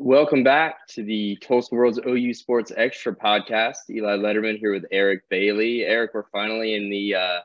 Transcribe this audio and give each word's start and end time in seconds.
Welcome 0.00 0.44
back 0.44 0.86
to 0.90 1.02
the 1.02 1.36
Tulsa 1.42 1.74
World's 1.74 1.98
OU 2.06 2.32
Sports 2.32 2.70
Extra 2.76 3.12
podcast. 3.12 3.90
Eli 3.90 4.16
Lederman 4.16 4.56
here 4.56 4.72
with 4.72 4.84
Eric 4.92 5.28
Bailey. 5.28 5.84
Eric, 5.84 6.12
we're 6.14 6.22
finally 6.30 6.76
in 6.76 6.88
the 6.88 7.16
uh, 7.16 7.40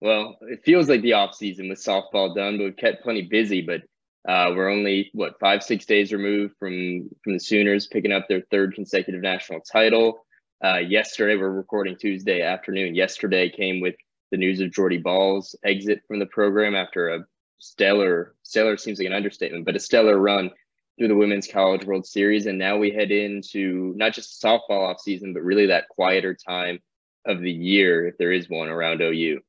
well, 0.00 0.38
it 0.40 0.64
feels 0.64 0.88
like 0.88 1.02
the 1.02 1.12
off 1.12 1.34
season 1.34 1.68
with 1.68 1.78
softball 1.78 2.34
done, 2.34 2.56
but 2.56 2.64
we've 2.64 2.76
kept 2.78 3.02
plenty 3.02 3.20
busy. 3.20 3.60
But 3.60 3.82
uh, 4.26 4.54
we're 4.56 4.70
only 4.70 5.10
what 5.12 5.38
five, 5.38 5.62
six 5.62 5.84
days 5.84 6.14
removed 6.14 6.54
from 6.58 7.10
from 7.22 7.34
the 7.34 7.38
Sooners 7.38 7.88
picking 7.88 8.10
up 8.10 8.26
their 8.26 8.40
third 8.50 8.74
consecutive 8.74 9.20
national 9.20 9.60
title. 9.60 10.24
Uh, 10.64 10.78
yesterday, 10.78 11.36
we're 11.36 11.50
recording 11.50 11.98
Tuesday 11.98 12.40
afternoon. 12.40 12.94
Yesterday 12.94 13.50
came 13.50 13.82
with 13.82 13.96
the 14.30 14.38
news 14.38 14.60
of 14.60 14.72
Jordy 14.72 14.98
Bahl's 14.98 15.54
exit 15.62 16.00
from 16.08 16.20
the 16.20 16.26
program 16.26 16.74
after 16.74 17.10
a 17.10 17.26
stellar, 17.58 18.34
stellar 18.44 18.78
seems 18.78 18.98
like 18.98 19.06
an 19.06 19.12
understatement, 19.12 19.66
but 19.66 19.76
a 19.76 19.80
stellar 19.80 20.18
run 20.18 20.50
through 20.98 21.08
the 21.08 21.16
Women's 21.16 21.46
College 21.46 21.84
World 21.84 22.06
Series. 22.06 22.46
And 22.46 22.58
now 22.58 22.76
we 22.76 22.90
head 22.90 23.10
into 23.10 23.92
not 23.96 24.12
just 24.12 24.42
softball 24.42 24.88
off 24.88 25.00
season, 25.00 25.32
but 25.32 25.42
really 25.42 25.66
that 25.66 25.88
quieter 25.88 26.34
time 26.34 26.78
of 27.26 27.40
the 27.40 27.52
year, 27.52 28.06
if 28.06 28.18
there 28.18 28.32
is 28.32 28.48
one 28.48 28.68
around 28.68 29.00
OU. 29.00 29.40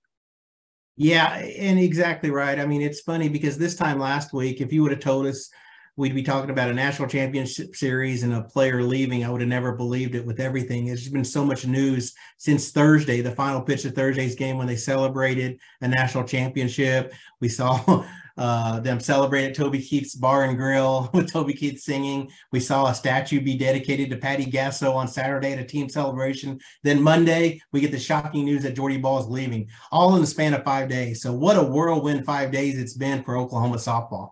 Yeah, 0.96 1.36
and 1.36 1.80
exactly 1.80 2.30
right. 2.30 2.60
I 2.60 2.66
mean, 2.66 2.82
it's 2.82 3.02
funny 3.02 3.28
because 3.28 3.58
this 3.58 3.76
time 3.76 4.00
last 4.00 4.32
week, 4.32 4.62
if 4.62 4.72
you 4.72 4.84
would 4.84 4.92
have 4.92 5.00
told 5.00 5.26
us 5.26 5.50
we'd 5.96 6.16
be 6.16 6.24
talking 6.24 6.50
about 6.50 6.70
a 6.70 6.74
national 6.74 7.08
championship 7.08 7.76
series 7.76 8.24
and 8.24 8.34
a 8.34 8.44
player 8.44 8.84
leaving, 8.84 9.24
I 9.24 9.30
would 9.30 9.42
have 9.42 9.50
never 9.50 9.74
believed 9.74 10.16
it 10.16 10.26
with 10.26 10.40
everything. 10.40 10.86
There's 10.86 11.10
been 11.10 11.26
so 11.26 11.46
much 11.46 11.66
news 11.66 12.14
since 12.38 12.72
Thursday, 12.72 13.22
the 13.22 13.36
final 13.36 13.62
pitch 13.62 13.86
of 13.86 13.94
Thursday's 13.94 14.36
game 14.36 14.58
when 14.58 14.68
they 14.68 14.76
celebrated 14.76 15.60
a 15.82 15.88
national 15.88 16.26
championship. 16.26 17.14
We 17.42 17.50
saw 17.50 18.06
uh, 18.38 18.80
them 18.80 19.00
celebrate 19.00 19.46
at 19.46 19.56
Toby 19.56 19.82
Keith's 19.82 20.16
Bar 20.16 20.46
and 20.46 20.58
Grill 20.58 21.10
with 21.14 21.32
Toby 21.32 21.54
Keith 21.54 21.80
singing. 21.80 22.32
We 22.52 22.60
saw 22.60 22.88
a 22.88 22.96
statue 22.96 23.42
be 23.42 23.58
dedicated 23.58 24.10
to 24.10 24.18
Patty 24.18 24.46
Gasso 24.46 24.96
on 24.96 25.08
Saturday 25.08 25.54
at 25.54 25.60
a 25.60 25.66
team 25.66 25.90
celebration. 25.90 26.60
Then 26.84 27.02
Monday, 27.02 27.62
we 27.72 27.82
get 27.82 27.92
the 27.92 28.00
shocking 28.00 28.46
news 28.46 28.64
that 28.64 28.76
Jordy 28.76 28.98
Bahl 28.98 29.20
is 29.20 29.28
leaving, 29.28 29.70
all 29.92 30.16
in 30.16 30.22
the 30.22 30.28
span 30.28 30.54
of 30.54 30.64
five 30.64 30.90
days. 30.90 31.22
So 31.22 31.34
what 31.34 31.58
a 31.58 31.64
whirlwind 31.64 32.26
five 32.26 32.52
days 32.52 32.80
it's 32.80 32.94
been 32.94 33.24
for 33.24 33.38
Oklahoma 33.38 33.78
softball. 33.78 34.32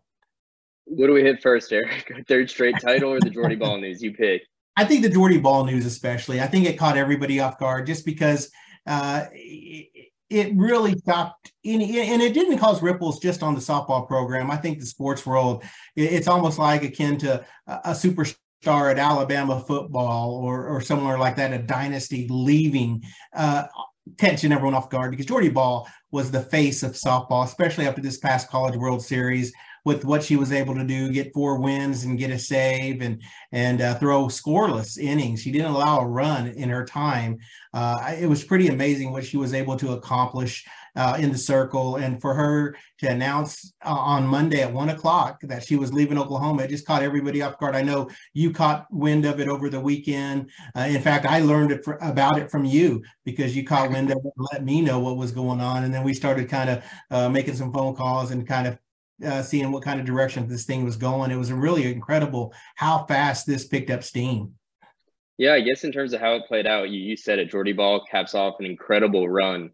What 0.85 1.07
do 1.07 1.13
we 1.13 1.21
hit 1.21 1.41
first, 1.41 1.71
Eric? 1.71 2.11
Third 2.27 2.49
straight 2.49 2.79
title 2.81 3.11
or 3.11 3.19
the 3.19 3.29
Jordy 3.29 3.55
Bahl 3.55 3.77
news? 3.77 4.01
You 4.01 4.13
pick. 4.13 4.43
I 4.75 4.85
think 4.85 5.03
the 5.03 5.09
Jordy 5.09 5.37
Bahl 5.37 5.65
news, 5.65 5.85
especially. 5.85 6.41
I 6.41 6.47
think 6.47 6.65
it 6.65 6.77
caught 6.77 6.97
everybody 6.97 7.39
off 7.39 7.59
guard 7.59 7.85
just 7.85 8.05
because 8.05 8.49
uh, 8.87 9.25
it 9.31 10.10
really 10.55 10.97
stopped 10.97 11.51
and 11.65 11.81
it 11.81 12.33
didn't 12.33 12.57
cause 12.57 12.81
ripples 12.81 13.19
just 13.19 13.43
on 13.43 13.53
the 13.53 13.61
softball 13.61 14.07
program. 14.07 14.49
I 14.49 14.57
think 14.57 14.79
the 14.79 14.85
sports 14.85 15.25
world 15.25 15.63
it's 15.95 16.27
almost 16.27 16.57
like 16.57 16.83
akin 16.83 17.17
to 17.19 17.45
a 17.67 17.91
superstar 17.91 18.37
at 18.65 18.99
alabama 18.99 19.59
football 19.59 20.35
or, 20.35 20.67
or 20.67 20.81
somewhere 20.81 21.17
like 21.17 21.35
that 21.35 21.53
a 21.53 21.57
dynasty 21.57 22.27
leaving 22.29 23.03
uh, 23.35 23.63
catching 24.17 24.51
everyone 24.51 24.75
off 24.75 24.89
guard 24.89 25.09
because 25.09 25.25
jordy 25.25 25.49
bahl 25.49 25.87
was 26.11 26.29
the 26.29 26.41
face 26.41 26.83
of 26.83 26.91
softball 26.91 27.43
especially 27.43 27.87
after 27.87 28.01
this 28.01 28.19
past 28.19 28.49
college 28.49 28.75
world 28.75 29.01
series 29.01 29.51
with 29.83 30.05
what 30.05 30.23
she 30.23 30.35
was 30.35 30.51
able 30.51 30.75
to 30.75 30.83
do, 30.83 31.11
get 31.11 31.33
four 31.33 31.59
wins 31.59 32.03
and 32.03 32.19
get 32.19 32.31
a 32.31 32.39
save 32.39 33.01
and 33.01 33.21
and 33.51 33.81
uh, 33.81 33.95
throw 33.95 34.25
scoreless 34.25 34.97
innings. 34.97 35.41
She 35.41 35.51
didn't 35.51 35.71
allow 35.71 35.99
a 35.99 36.07
run 36.07 36.47
in 36.47 36.69
her 36.69 36.85
time. 36.85 37.39
Uh, 37.73 38.15
it 38.19 38.27
was 38.27 38.43
pretty 38.43 38.67
amazing 38.67 39.11
what 39.11 39.25
she 39.25 39.37
was 39.37 39.53
able 39.53 39.77
to 39.77 39.93
accomplish 39.93 40.65
uh, 40.95 41.17
in 41.19 41.31
the 41.31 41.37
circle. 41.37 41.95
And 41.95 42.19
for 42.21 42.33
her 42.33 42.75
to 42.99 43.09
announce 43.09 43.73
uh, 43.83 43.89
on 43.89 44.27
Monday 44.27 44.61
at 44.61 44.73
one 44.73 44.89
o'clock 44.89 45.39
that 45.43 45.63
she 45.63 45.75
was 45.75 45.93
leaving 45.93 46.17
Oklahoma, 46.17 46.63
it 46.63 46.69
just 46.69 46.85
caught 46.85 47.03
everybody 47.03 47.41
off 47.41 47.57
guard. 47.59 47.75
I 47.75 47.81
know 47.81 48.09
you 48.33 48.51
caught 48.51 48.87
wind 48.91 49.25
of 49.25 49.39
it 49.39 49.47
over 49.47 49.69
the 49.69 49.79
weekend. 49.79 50.49
Uh, 50.75 50.81
in 50.81 51.01
fact, 51.01 51.25
I 51.25 51.39
learned 51.39 51.71
it 51.71 51.83
for, 51.83 51.97
about 52.01 52.37
it 52.37 52.51
from 52.51 52.65
you 52.65 53.03
because 53.23 53.55
you 53.55 53.63
caught 53.63 53.89
wind 53.89 54.11
of 54.11 54.17
it 54.17 54.33
and 54.35 54.47
let 54.51 54.63
me 54.63 54.81
know 54.81 54.99
what 54.99 55.17
was 55.17 55.31
going 55.31 55.61
on. 55.61 55.83
And 55.83 55.93
then 55.93 56.03
we 56.03 56.13
started 56.13 56.49
kind 56.49 56.69
of 56.69 56.83
uh, 57.09 57.29
making 57.29 57.55
some 57.55 57.71
phone 57.73 57.95
calls 57.95 58.31
and 58.31 58.47
kind 58.47 58.67
of 58.67 58.77
uh, 59.23 59.41
seeing 59.41 59.71
what 59.71 59.83
kind 59.83 59.99
of 59.99 60.05
direction 60.05 60.47
this 60.47 60.65
thing 60.65 60.83
was 60.83 60.97
going. 60.97 61.31
It 61.31 61.37
was 61.37 61.51
really 61.51 61.91
incredible 61.91 62.53
how 62.75 63.05
fast 63.05 63.45
this 63.45 63.67
picked 63.67 63.89
up 63.89 64.03
steam. 64.03 64.53
Yeah, 65.37 65.53
I 65.53 65.61
guess 65.61 65.83
in 65.83 65.91
terms 65.91 66.13
of 66.13 66.21
how 66.21 66.35
it 66.35 66.47
played 66.47 66.67
out, 66.67 66.89
you, 66.89 66.99
you 66.99 67.17
said 67.17 67.39
it. 67.39 67.49
Jordy 67.49 67.73
Bahl 67.73 68.05
caps 68.09 68.35
off 68.35 68.59
an 68.59 68.65
incredible 68.65 69.27
run 69.27 69.71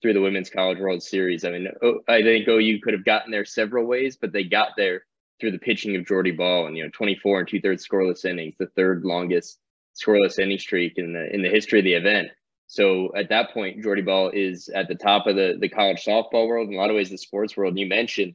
through 0.00 0.14
the 0.14 0.20
Women's 0.20 0.48
College 0.48 0.78
World 0.78 1.02
Series. 1.02 1.44
I 1.44 1.50
mean, 1.50 1.68
I 2.08 2.22
think 2.22 2.48
OU 2.48 2.80
could 2.82 2.94
have 2.94 3.04
gotten 3.04 3.30
there 3.30 3.44
several 3.44 3.86
ways, 3.86 4.16
but 4.16 4.32
they 4.32 4.44
got 4.44 4.70
there 4.76 5.04
through 5.40 5.52
the 5.52 5.58
pitching 5.58 5.96
of 5.96 6.06
Jordy 6.06 6.30
Bahl 6.30 6.66
and 6.66 6.76
you 6.76 6.84
know 6.84 6.90
24 6.92 7.40
and 7.40 7.48
two 7.48 7.60
thirds 7.60 7.86
scoreless 7.86 8.24
innings, 8.24 8.54
the 8.58 8.66
third 8.76 9.04
longest 9.04 9.58
scoreless 10.00 10.38
inning 10.38 10.58
streak 10.58 10.94
in 10.96 11.12
the 11.12 11.34
in 11.34 11.42
the 11.42 11.48
history 11.48 11.80
of 11.80 11.84
the 11.84 11.94
event. 11.94 12.28
So 12.66 13.10
at 13.16 13.28
that 13.30 13.52
point, 13.52 13.82
Jordy 13.82 14.02
Bahl 14.02 14.30
is 14.32 14.68
at 14.68 14.86
the 14.88 14.94
top 14.94 15.26
of 15.26 15.36
the 15.36 15.56
the 15.60 15.68
college 15.68 16.04
softball 16.04 16.46
world, 16.46 16.68
in 16.68 16.74
a 16.74 16.78
lot 16.78 16.90
of 16.90 16.96
ways 16.96 17.10
the 17.10 17.18
sports 17.18 17.56
world. 17.56 17.78
You 17.78 17.86
mentioned 17.86 18.34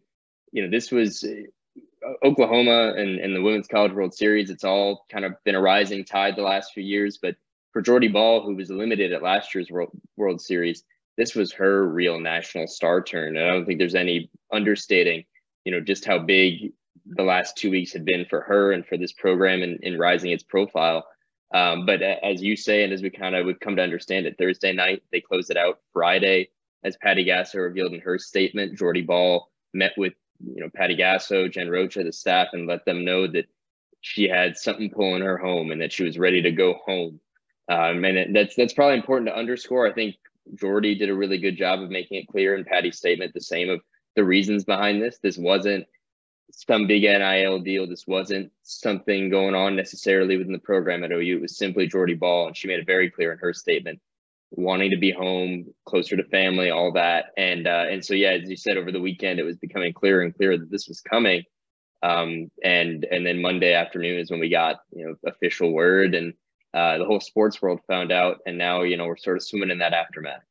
you 0.52 0.64
know, 0.64 0.70
this 0.70 0.92
was 0.92 1.24
uh, 1.24 2.14
Oklahoma 2.24 2.94
and, 2.96 3.20
and 3.20 3.36
the 3.36 3.42
Women's 3.42 3.68
College 3.68 3.94
World 3.94 4.14
Series. 4.14 4.50
It's 4.50 4.64
all 4.64 5.06
kind 5.12 5.26
of 5.26 5.34
been 5.44 5.56
a 5.56 5.62
rising 5.62 6.06
tide 6.06 6.36
the 6.36 6.44
last 6.44 6.74
few 6.74 6.84
years. 6.84 7.18
But 7.22 7.36
for 7.74 7.82
Jordy 7.82 8.08
Bahl, 8.08 8.42
who 8.42 8.56
was 8.56 8.70
limited 8.70 9.12
at 9.12 9.24
last 9.24 9.54
year's 9.54 9.70
World, 9.70 9.90
World 10.18 10.42
Series, 10.42 10.84
this 11.18 11.36
was 11.36 11.52
her 11.54 11.88
real 11.88 12.20
national 12.20 12.68
star 12.68 13.02
turn. 13.02 13.38
And 13.38 13.46
I 13.46 13.52
don't 13.52 13.66
think 13.66 13.80
there's 13.80 13.96
any 13.96 14.30
understating, 14.52 15.26
you 15.64 15.72
know, 15.72 15.82
just 15.82 16.06
how 16.06 16.20
big 16.20 16.74
the 17.06 17.24
last 17.24 17.58
two 17.58 17.70
weeks 17.70 17.94
had 17.94 18.06
been 18.06 18.26
for 18.26 18.42
her 18.42 18.72
and 18.72 18.86
for 18.86 18.98
this 18.98 19.14
program 19.14 19.62
in, 19.62 19.80
in 19.84 19.98
rising 19.98 20.32
its 20.32 20.44
profile. 20.44 21.06
Um, 21.54 21.86
but 21.86 22.02
as 22.02 22.42
you 22.42 22.56
say, 22.56 22.84
and 22.84 22.92
as 22.92 23.02
we 23.02 23.10
kind 23.10 23.36
of 23.36 23.46
would 23.46 23.60
come 23.60 23.76
to 23.76 23.84
understand 23.84 24.26
it, 24.26 24.38
Thursday 24.38 24.74
night 24.74 25.04
they 25.12 25.22
closed 25.22 25.52
it 25.52 25.58
out. 25.58 25.80
Friday, 25.94 26.50
as 26.84 26.98
Patty 26.98 27.26
Gasso 27.26 27.56
revealed 27.56 27.94
in 27.94 28.02
her 28.02 28.18
statement, 28.18 28.78
Jordy 28.78 29.02
Bahl 29.02 29.52
met 29.74 29.94
with 29.98 30.14
you 30.40 30.62
know 30.62 30.70
Patty 30.74 30.96
Gasso, 30.96 31.52
Jen 31.52 31.70
Rocha, 31.70 32.04
the 32.04 32.12
staff, 32.12 32.50
and 32.54 32.68
let 32.68 32.86
them 32.86 33.06
know 33.06 33.28
that 33.28 33.46
she 34.02 34.28
had 34.28 34.58
something 34.58 34.90
pulling 34.90 35.22
her 35.22 35.38
home 35.38 35.72
and 35.72 35.82
that 35.82 35.92
she 35.92 36.04
was 36.04 36.20
ready 36.20 36.42
to 36.42 36.52
go 36.52 36.76
home. 36.86 37.20
Um, 37.70 38.04
and 38.06 38.36
that's 38.36 38.56
that's 38.56 38.74
probably 38.74 38.98
important 38.98 39.30
to 39.30 39.38
underscore. 39.38 39.88
I 39.88 39.94
think 39.94 40.16
Jordy 40.54 40.96
did 40.96 41.10
a 41.10 41.16
really 41.16 41.40
good 41.40 41.58
job 41.58 41.82
of 41.82 41.90
making 41.90 42.22
it 42.22 42.28
clear 42.28 42.56
in 42.56 42.66
Patty's 42.66 42.98
statement 42.98 43.34
the 43.34 43.42
same 43.42 43.70
of 43.70 43.82
the 44.16 44.24
reasons 44.24 44.64
behind 44.64 45.02
this. 45.02 45.18
This 45.22 45.38
wasn't 45.38 45.88
some 46.52 46.88
big 46.88 47.04
NIL 47.04 47.60
deal. 47.60 47.88
This 47.88 48.06
wasn't 48.06 48.52
something 48.64 49.30
going 49.30 49.56
on 49.56 49.76
necessarily 49.76 50.38
within 50.38 50.54
the 50.54 50.60
program 50.60 51.04
at 51.04 51.12
OU. 51.12 51.38
It 51.38 51.42
was 51.42 51.58
simply 51.58 51.88
Jordy 51.88 52.14
Bahl, 52.14 52.48
and 52.48 52.56
she 52.56 52.68
made 52.68 52.80
it 52.80 52.86
very 52.86 53.10
clear 53.10 53.32
in 53.32 53.40
her 53.40 53.54
statement 53.54 54.00
wanting 54.58 54.92
to 54.92 54.98
be 54.98 55.12
home, 55.12 55.66
closer 55.86 56.16
to 56.16 56.24
family, 56.26 56.70
all 56.70 56.92
that. 56.94 57.26
And 57.38 57.68
uh, 57.68 57.86
and 57.90 58.04
so 58.04 58.14
yeah, 58.14 58.32
as 58.32 58.50
you 58.50 58.58
said 58.58 58.78
over 58.78 58.92
the 58.92 59.02
weekend, 59.02 59.40
it 59.40 59.44
was 59.44 59.58
becoming 59.58 59.94
clearer 59.94 60.22
and 60.22 60.36
clearer 60.36 60.58
that 60.58 60.72
this 60.72 60.88
was 60.88 61.02
coming. 61.02 61.44
Um, 62.04 62.50
and 62.64 63.06
and 63.10 63.26
then 63.26 63.42
Monday 63.42 63.74
afternoon 63.74 64.20
is 64.20 64.32
when 64.32 64.40
we 64.40 64.50
got 64.50 64.78
you 64.92 65.06
know 65.06 65.16
official 65.30 65.72
word, 65.74 66.16
and 66.16 66.34
uh, 66.74 66.98
the 66.98 67.06
whole 67.06 67.20
sports 67.20 67.62
world 67.62 67.80
found 67.88 68.12
out, 68.12 68.38
and 68.46 68.58
now 68.58 68.84
you 68.84 68.98
know 68.98 69.06
we're 69.06 69.18
sort 69.18 69.38
of 69.38 69.44
swimming 69.44 69.72
in 69.72 69.80
that 69.80 69.94
aftermath. 69.94 70.42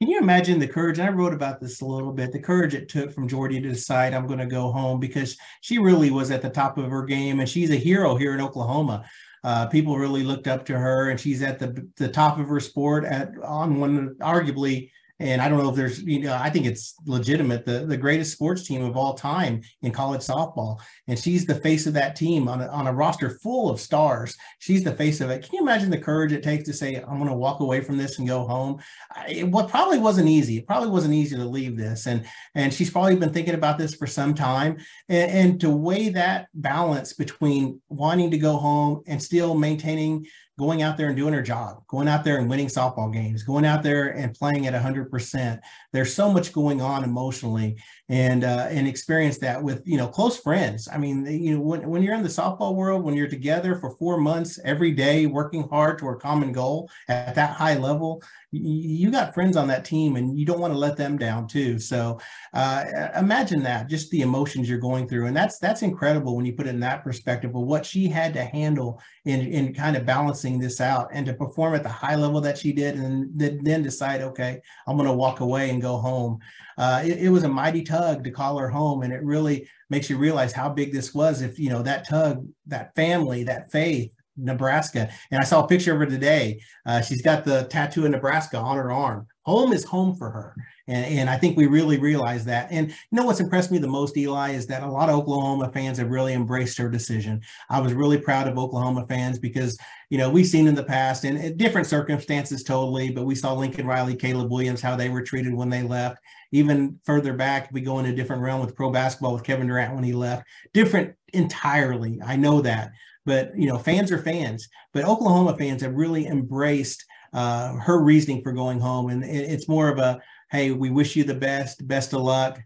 Can 0.00 0.10
you 0.10 0.18
imagine 0.18 0.58
the 0.58 0.68
courage? 0.68 0.98
I 0.98 1.08
wrote 1.08 1.32
about 1.32 1.60
this 1.60 1.80
a 1.80 1.86
little 1.86 2.12
bit. 2.12 2.32
The 2.32 2.40
courage 2.40 2.74
it 2.74 2.88
took 2.88 3.12
from 3.12 3.28
Jordy 3.28 3.60
to 3.60 3.68
decide 3.68 4.12
I'm 4.12 4.26
going 4.26 4.40
to 4.40 4.46
go 4.46 4.72
home 4.72 4.98
because 5.00 5.36
she 5.60 5.78
really 5.78 6.10
was 6.10 6.30
at 6.30 6.42
the 6.42 6.50
top 6.50 6.76
of 6.78 6.90
her 6.90 7.04
game, 7.04 7.40
and 7.40 7.48
she's 7.48 7.70
a 7.70 7.76
hero 7.76 8.16
here 8.16 8.34
in 8.34 8.40
Oklahoma. 8.40 9.04
Uh, 9.44 9.66
people 9.66 9.98
really 9.98 10.24
looked 10.24 10.48
up 10.48 10.64
to 10.64 10.76
her, 10.76 11.10
and 11.10 11.20
she's 11.20 11.42
at 11.42 11.58
the 11.58 11.86
the 11.96 12.08
top 12.08 12.38
of 12.38 12.48
her 12.48 12.60
sport 12.60 13.04
at 13.04 13.30
on 13.42 13.78
one 13.78 14.14
arguably 14.16 14.90
and 15.20 15.40
I 15.40 15.48
don't 15.48 15.62
know 15.62 15.68
if 15.70 15.76
there's, 15.76 16.02
you 16.02 16.20
know, 16.20 16.34
I 16.34 16.50
think 16.50 16.66
it's 16.66 16.94
legitimate, 17.06 17.64
the, 17.64 17.86
the 17.86 17.96
greatest 17.96 18.32
sports 18.32 18.66
team 18.66 18.82
of 18.82 18.96
all 18.96 19.14
time 19.14 19.60
in 19.82 19.92
college 19.92 20.22
softball. 20.22 20.80
And 21.06 21.16
she's 21.16 21.46
the 21.46 21.54
face 21.54 21.86
of 21.86 21.94
that 21.94 22.16
team 22.16 22.48
on 22.48 22.60
a, 22.60 22.66
on 22.66 22.88
a 22.88 22.92
roster 22.92 23.30
full 23.30 23.70
of 23.70 23.78
stars. 23.78 24.36
She's 24.58 24.82
the 24.82 24.96
face 24.96 25.20
of 25.20 25.30
it. 25.30 25.44
Can 25.44 25.54
you 25.54 25.60
imagine 25.60 25.90
the 25.90 25.98
courage 25.98 26.32
it 26.32 26.42
takes 26.42 26.64
to 26.64 26.72
say, 26.72 26.96
I'm 26.96 27.18
going 27.18 27.30
to 27.30 27.34
walk 27.34 27.60
away 27.60 27.80
from 27.80 27.96
this 27.96 28.18
and 28.18 28.26
go 28.26 28.44
home? 28.44 28.80
It, 29.28 29.48
what 29.48 29.68
probably 29.68 29.98
wasn't 29.98 30.28
easy. 30.28 30.58
It 30.58 30.66
probably 30.66 30.90
wasn't 30.90 31.14
easy 31.14 31.36
to 31.36 31.44
leave 31.44 31.76
this. 31.76 32.06
And, 32.06 32.26
and 32.56 32.74
she's 32.74 32.90
probably 32.90 33.14
been 33.14 33.32
thinking 33.32 33.54
about 33.54 33.78
this 33.78 33.94
for 33.94 34.08
some 34.08 34.34
time. 34.34 34.78
And, 35.08 35.30
and 35.30 35.60
to 35.60 35.70
weigh 35.70 36.08
that 36.08 36.48
balance 36.54 37.12
between 37.12 37.80
wanting 37.88 38.32
to 38.32 38.38
go 38.38 38.56
home 38.56 39.04
and 39.06 39.22
still 39.22 39.54
maintaining 39.54 40.26
going 40.58 40.82
out 40.82 40.96
there 40.96 41.08
and 41.08 41.16
doing 41.16 41.34
her 41.34 41.42
job, 41.42 41.82
going 41.88 42.06
out 42.06 42.22
there 42.24 42.38
and 42.38 42.48
winning 42.48 42.68
softball 42.68 43.12
games, 43.12 43.42
going 43.42 43.64
out 43.64 43.82
there 43.82 44.10
and 44.10 44.34
playing 44.34 44.66
at 44.66 44.74
100%. 44.74 45.58
There's 45.92 46.14
so 46.14 46.30
much 46.30 46.52
going 46.52 46.80
on 46.80 47.02
emotionally 47.02 47.76
and 48.08 48.44
uh, 48.44 48.68
and 48.70 48.86
experience 48.86 49.38
that 49.38 49.62
with 49.62 49.82
you 49.84 49.96
know 49.96 50.06
close 50.06 50.38
friends. 50.38 50.88
I 50.92 50.98
mean, 50.98 51.26
you 51.26 51.56
know, 51.56 51.60
when, 51.60 51.88
when 51.88 52.02
you're 52.02 52.14
in 52.14 52.22
the 52.22 52.28
softball 52.28 52.74
world, 52.74 53.02
when 53.02 53.14
you're 53.14 53.28
together 53.28 53.76
for 53.76 53.96
four 53.96 54.18
months 54.18 54.60
every 54.64 54.92
day, 54.92 55.26
working 55.26 55.68
hard 55.68 55.98
to 55.98 56.08
a 56.08 56.16
common 56.16 56.52
goal 56.52 56.88
at 57.08 57.34
that 57.34 57.56
high 57.56 57.76
level, 57.76 58.22
you 58.56 59.10
got 59.10 59.34
friends 59.34 59.56
on 59.56 59.68
that 59.68 59.84
team 59.84 60.16
and 60.16 60.38
you 60.38 60.46
don't 60.46 60.60
want 60.60 60.72
to 60.72 60.78
let 60.78 60.96
them 60.96 61.18
down 61.18 61.46
too 61.46 61.78
so 61.78 62.18
uh, 62.52 62.84
imagine 63.16 63.62
that 63.62 63.88
just 63.88 64.10
the 64.10 64.20
emotions 64.20 64.68
you're 64.68 64.78
going 64.78 65.08
through 65.08 65.26
and 65.26 65.36
that's 65.36 65.58
that's 65.58 65.82
incredible 65.82 66.36
when 66.36 66.44
you 66.44 66.52
put 66.52 66.66
it 66.66 66.70
in 66.70 66.80
that 66.80 67.02
perspective 67.02 67.54
of 67.54 67.62
what 67.62 67.84
she 67.84 68.08
had 68.08 68.32
to 68.32 68.44
handle 68.44 69.00
in 69.24 69.40
in 69.40 69.74
kind 69.74 69.96
of 69.96 70.06
balancing 70.44 70.60
this 70.60 70.80
out 70.80 71.08
and 71.12 71.26
to 71.26 71.34
perform 71.34 71.74
at 71.74 71.82
the 71.82 71.88
high 71.88 72.16
level 72.16 72.40
that 72.40 72.58
she 72.58 72.72
did 72.72 72.96
and 72.96 73.30
then 73.34 73.82
decide 73.82 74.20
okay 74.20 74.60
i'm 74.86 74.96
going 74.96 75.08
to 75.08 75.14
walk 75.14 75.40
away 75.40 75.70
and 75.70 75.80
go 75.80 75.96
home 75.96 76.38
uh, 76.76 77.00
it, 77.04 77.18
it 77.18 77.28
was 77.30 77.44
a 77.44 77.48
mighty 77.48 77.82
tug 77.82 78.22
to 78.22 78.30
call 78.30 78.58
her 78.58 78.68
home 78.68 79.02
and 79.02 79.12
it 79.12 79.22
really 79.22 79.66
makes 79.90 80.10
you 80.10 80.18
realize 80.18 80.52
how 80.52 80.68
big 80.68 80.92
this 80.92 81.14
was 81.14 81.40
if 81.40 81.58
you 81.58 81.70
know 81.70 81.82
that 81.82 82.06
tug 82.08 82.46
that 82.66 82.94
family 82.94 83.44
that 83.44 83.70
faith 83.70 84.10
Nebraska. 84.36 85.08
And 85.30 85.40
I 85.40 85.44
saw 85.44 85.62
a 85.62 85.68
picture 85.68 85.92
of 85.92 86.00
her 86.00 86.06
today. 86.06 86.60
Uh, 86.84 87.00
she's 87.00 87.22
got 87.22 87.44
the 87.44 87.68
tattoo 87.70 88.04
of 88.04 88.10
Nebraska 88.10 88.58
on 88.58 88.76
her 88.76 88.90
arm. 88.90 89.28
Home 89.44 89.72
is 89.72 89.84
home 89.84 90.14
for 90.16 90.30
her. 90.30 90.56
And, 90.86 91.04
and 91.04 91.30
I 91.30 91.36
think 91.36 91.56
we 91.56 91.66
really 91.66 91.98
realize 91.98 92.44
that. 92.46 92.68
And 92.70 92.88
you 92.88 92.96
know 93.12 93.24
what's 93.24 93.40
impressed 93.40 93.70
me 93.70 93.78
the 93.78 93.86
most, 93.86 94.16
Eli, 94.16 94.52
is 94.52 94.66
that 94.68 94.82
a 94.82 94.90
lot 94.90 95.08
of 95.08 95.16
Oklahoma 95.18 95.70
fans 95.70 95.98
have 95.98 96.10
really 96.10 96.32
embraced 96.32 96.78
her 96.78 96.88
decision. 96.88 97.40
I 97.68 97.80
was 97.80 97.92
really 97.92 98.18
proud 98.18 98.48
of 98.48 98.58
Oklahoma 98.58 99.06
fans 99.06 99.38
because, 99.38 99.78
you 100.08 100.18
know, 100.18 100.30
we've 100.30 100.46
seen 100.46 100.66
in 100.66 100.74
the 100.74 100.84
past 100.84 101.24
and 101.24 101.58
different 101.58 101.86
circumstances 101.86 102.62
totally, 102.62 103.10
but 103.10 103.26
we 103.26 103.34
saw 103.34 103.52
Lincoln 103.52 103.86
Riley, 103.86 104.16
Caleb 104.16 104.50
Williams, 104.50 104.80
how 104.80 104.96
they 104.96 105.10
were 105.10 105.22
treated 105.22 105.54
when 105.54 105.70
they 105.70 105.82
left. 105.82 106.18
Even 106.52 106.98
further 107.04 107.34
back, 107.34 107.68
we 107.72 107.80
go 107.80 107.98
in 107.98 108.06
a 108.06 108.14
different 108.14 108.42
realm 108.42 108.60
with 108.60 108.76
pro 108.76 108.90
basketball 108.90 109.34
with 109.34 109.44
Kevin 109.44 109.66
Durant 109.66 109.94
when 109.94 110.04
he 110.04 110.12
left. 110.12 110.46
Different 110.72 111.14
entirely. 111.32 112.20
I 112.24 112.36
know 112.36 112.60
that. 112.62 112.92
But 113.26 113.56
you 113.56 113.66
know, 113.68 113.78
fans 113.78 114.12
are 114.12 114.18
fans. 114.18 114.68
But 114.92 115.04
Oklahoma 115.04 115.56
fans 115.56 115.82
have 115.82 115.94
really 115.94 116.26
embraced 116.26 117.04
uh, 117.34 117.74
her 117.74 118.00
reasoning 118.00 118.42
for 118.42 118.52
going 118.52 118.80
home, 118.80 119.10
and 119.10 119.24
it's 119.24 119.68
more 119.68 119.88
of 119.88 119.98
a 119.98 120.20
hey, 120.50 120.70
we 120.70 120.90
wish 120.90 121.16
you 121.16 121.24
the 121.24 121.34
best, 121.34 121.88
best 121.88 122.12
of 122.12 122.20
luck. 122.20 122.60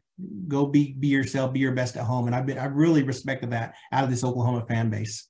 Go 0.46 0.66
be 0.66 0.92
be 0.92 1.08
yourself, 1.08 1.52
be 1.52 1.60
your 1.60 1.72
best 1.72 1.96
at 1.96 2.04
home. 2.04 2.26
And 2.26 2.36
I've 2.36 2.46
been 2.46 2.58
I've 2.58 2.74
really 2.74 3.02
respected 3.02 3.50
that 3.52 3.74
out 3.92 4.04
of 4.04 4.10
this 4.10 4.24
Oklahoma 4.24 4.66
fan 4.66 4.90
base. 4.90 5.26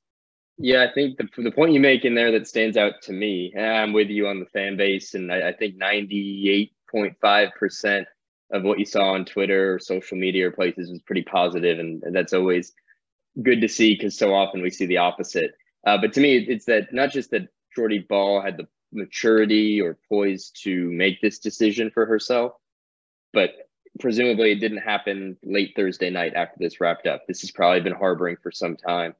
Yeah, 0.61 0.85
I 0.89 0.93
think 0.93 1.19
the, 1.19 1.29
the 1.43 1.53
point 1.53 1.73
you 1.73 1.79
make 1.79 2.05
in 2.05 2.17
there 2.17 2.33
that 2.33 2.49
stands 2.49 2.77
out 2.77 2.95
to 3.03 3.13
me, 3.13 3.55
I'm 3.57 3.93
with 3.93 4.09
you 4.09 4.27
on 4.27 4.41
the 4.41 4.47
fan 4.47 4.77
base, 4.77 5.15
and 5.15 5.33
I, 5.33 5.51
I 5.51 5.53
think 5.53 5.81
98.5% 5.81 8.05
of 8.51 8.65
what 8.65 8.81
you 8.81 8.85
saw 8.85 9.13
on 9.13 9.25
Twitter 9.25 9.75
or 9.75 9.79
social 9.79 10.19
media 10.19 10.49
or 10.49 10.51
places 10.51 10.91
was 10.91 11.01
pretty 11.03 11.23
positive, 11.23 11.79
and, 11.79 12.03
and 12.03 12.17
that's 12.17 12.33
always 12.33 12.73
good 13.41 13.61
to 13.61 13.69
see 13.69 13.95
because 13.95 14.19
so 14.19 14.35
often 14.35 14.61
we 14.61 14.71
see 14.71 14.87
the 14.87 14.97
opposite. 14.97 15.53
Uh, 15.87 15.97
but 15.97 16.13
to 16.15 16.21
me, 16.21 16.39
it's 16.39 16.65
that 16.65 16.93
not 16.93 17.13
just 17.13 17.31
that 17.31 17.47
Jordy 17.77 18.05
Bahl 18.09 18.41
had 18.41 18.57
the 18.57 18.67
maturity 18.93 19.81
or 19.81 19.99
poise 20.09 20.51
to 20.51 20.91
make 20.91 21.21
this 21.21 21.39
decision 21.39 21.91
for 21.91 22.07
herself, 22.07 22.53
but 23.33 23.51
presumably 24.01 24.53
it 24.53 24.61
didn't 24.61 24.79
happen 24.79 25.37
late 25.43 25.73
Thursday 25.77 26.11
night 26.11 26.35
after 26.35 26.57
this 26.59 26.81
wrapped 26.81 27.07
up. 27.07 27.27
This 27.27 27.41
has 27.41 27.51
probably 27.51 27.81
been 27.81 27.95
harboring 27.95 28.37
for 28.43 28.51
some 28.51 28.77
time. 28.77 29.15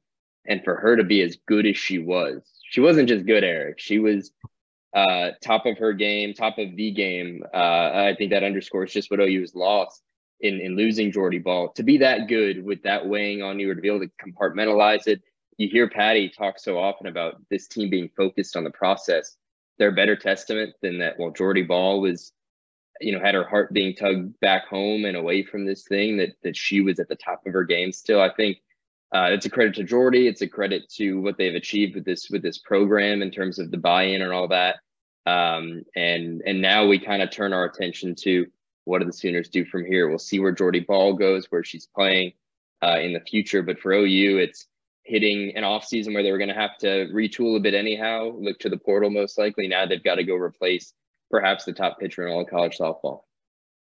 And 0.47 0.63
for 0.63 0.75
her 0.75 0.95
to 0.95 1.03
be 1.03 1.21
as 1.21 1.37
good 1.47 1.65
as 1.65 1.77
she 1.77 1.99
was, 1.99 2.41
she 2.63 2.81
wasn't 2.81 3.09
just 3.09 3.25
good, 3.25 3.43
Eric. 3.43 3.79
She 3.79 3.99
was 3.99 4.31
uh, 4.95 5.31
top 5.43 5.65
of 5.65 5.77
her 5.77 5.93
game, 5.93 6.33
top 6.33 6.57
of 6.57 6.75
the 6.75 6.91
game. 6.91 7.43
Uh, 7.53 7.91
I 7.93 8.15
think 8.17 8.31
that 8.31 8.43
underscores 8.43 8.93
just 8.93 9.11
what 9.11 9.19
OU 9.19 9.41
has 9.41 9.53
lost 9.53 10.01
in, 10.41 10.59
in 10.59 10.75
losing 10.75 11.11
Jordy 11.11 11.39
Bahl. 11.39 11.71
To 11.73 11.83
be 11.83 11.97
that 11.97 12.27
good 12.27 12.63
with 12.63 12.81
that 12.83 13.07
weighing 13.07 13.41
on 13.43 13.59
you 13.59 13.69
or 13.69 13.75
to 13.75 13.81
be 13.81 13.89
able 13.89 13.99
to 13.99 14.11
compartmentalize 14.23 15.07
it, 15.07 15.21
you 15.57 15.67
hear 15.67 15.89
Patty 15.89 16.29
talk 16.29 16.57
so 16.57 16.79
often 16.79 17.07
about 17.07 17.41
this 17.49 17.67
team 17.67 17.89
being 17.89 18.09
focused 18.15 18.55
on 18.55 18.63
the 18.63 18.71
process. 18.71 19.35
They're 19.79 19.91
better 19.91 20.15
testament 20.15 20.75
than 20.81 20.99
that. 20.99 21.17
Well, 21.17 21.31
Jordy 21.31 21.63
Bahl 21.63 22.01
was, 22.01 22.31
you 23.01 23.13
know, 23.13 23.23
had 23.23 23.35
her 23.35 23.45
heart 23.47 23.73
being 23.73 23.95
tugged 23.95 24.39
back 24.41 24.67
home 24.67 25.05
and 25.05 25.17
away 25.17 25.43
from 25.43 25.65
this 25.65 25.83
thing 25.83 26.17
that 26.17 26.35
that 26.43 26.55
she 26.55 26.81
was 26.81 26.99
at 26.99 27.07
the 27.07 27.15
top 27.15 27.41
of 27.47 27.53
her 27.53 27.63
game 27.63 27.91
still. 27.91 28.21
I 28.21 28.31
think 28.33 28.57
uh, 29.15 29.29
it's 29.31 29.45
a 29.45 29.49
credit 29.49 29.75
to 29.75 29.83
Jordy. 29.83 30.27
It's 30.27 30.41
a 30.41 30.47
credit 30.47 30.89
to 30.97 31.19
what 31.21 31.37
they've 31.37 31.55
achieved 31.55 31.95
with 31.95 32.05
this 32.05 32.29
with 32.29 32.43
this 32.43 32.59
program 32.59 33.21
in 33.21 33.31
terms 33.31 33.57
of 33.57 33.71
the 33.71 33.77
buy-in 33.77 34.21
and 34.21 34.31
all 34.31 34.49
that. 34.49 34.75
Um, 35.25 35.83
and 35.95 36.41
and 36.45 36.61
now 36.61 36.85
we 36.85 36.99
kind 36.99 37.21
of 37.21 37.31
turn 37.31 37.53
our 37.53 37.65
attention 37.65 38.15
to 38.23 38.45
what 38.85 38.99
do 38.99 39.05
the 39.05 39.13
Sooners 39.13 39.49
do 39.49 39.65
from 39.65 39.85
here? 39.85 40.09
We'll 40.09 40.17
see 40.17 40.39
where 40.39 40.51
Jordy 40.51 40.79
Bahl 40.79 41.13
goes, 41.13 41.45
where 41.49 41.63
she's 41.63 41.87
playing 41.87 42.33
uh, 42.81 42.99
in 43.01 43.13
the 43.13 43.19
future. 43.19 43.61
But 43.61 43.79
for 43.79 43.93
OU, 43.93 44.37
it's 44.39 44.65
hitting 45.09 45.51
an 45.55 45.63
off 45.63 45.83
season 45.83 46.13
where 46.13 46.23
they 46.23 46.31
were 46.31 46.37
going 46.37 46.49
to 46.49 46.53
have 46.53 46.77
to 46.77 47.07
retool 47.11 47.57
a 47.57 47.59
bit 47.59 47.73
anyhow, 47.73 48.31
look 48.39 48.59
to 48.59 48.69
the 48.69 48.77
portal 48.77 49.09
most 49.09 49.37
likely. 49.37 49.67
Now 49.67 49.85
they've 49.85 50.03
got 50.03 50.15
to 50.15 50.23
go 50.23 50.35
replace 50.35 50.93
perhaps 51.31 51.65
the 51.65 51.73
top 51.73 51.99
pitcher 51.99 52.27
in 52.27 52.33
all 52.33 52.45
college 52.45 52.77
softball. 52.77 53.21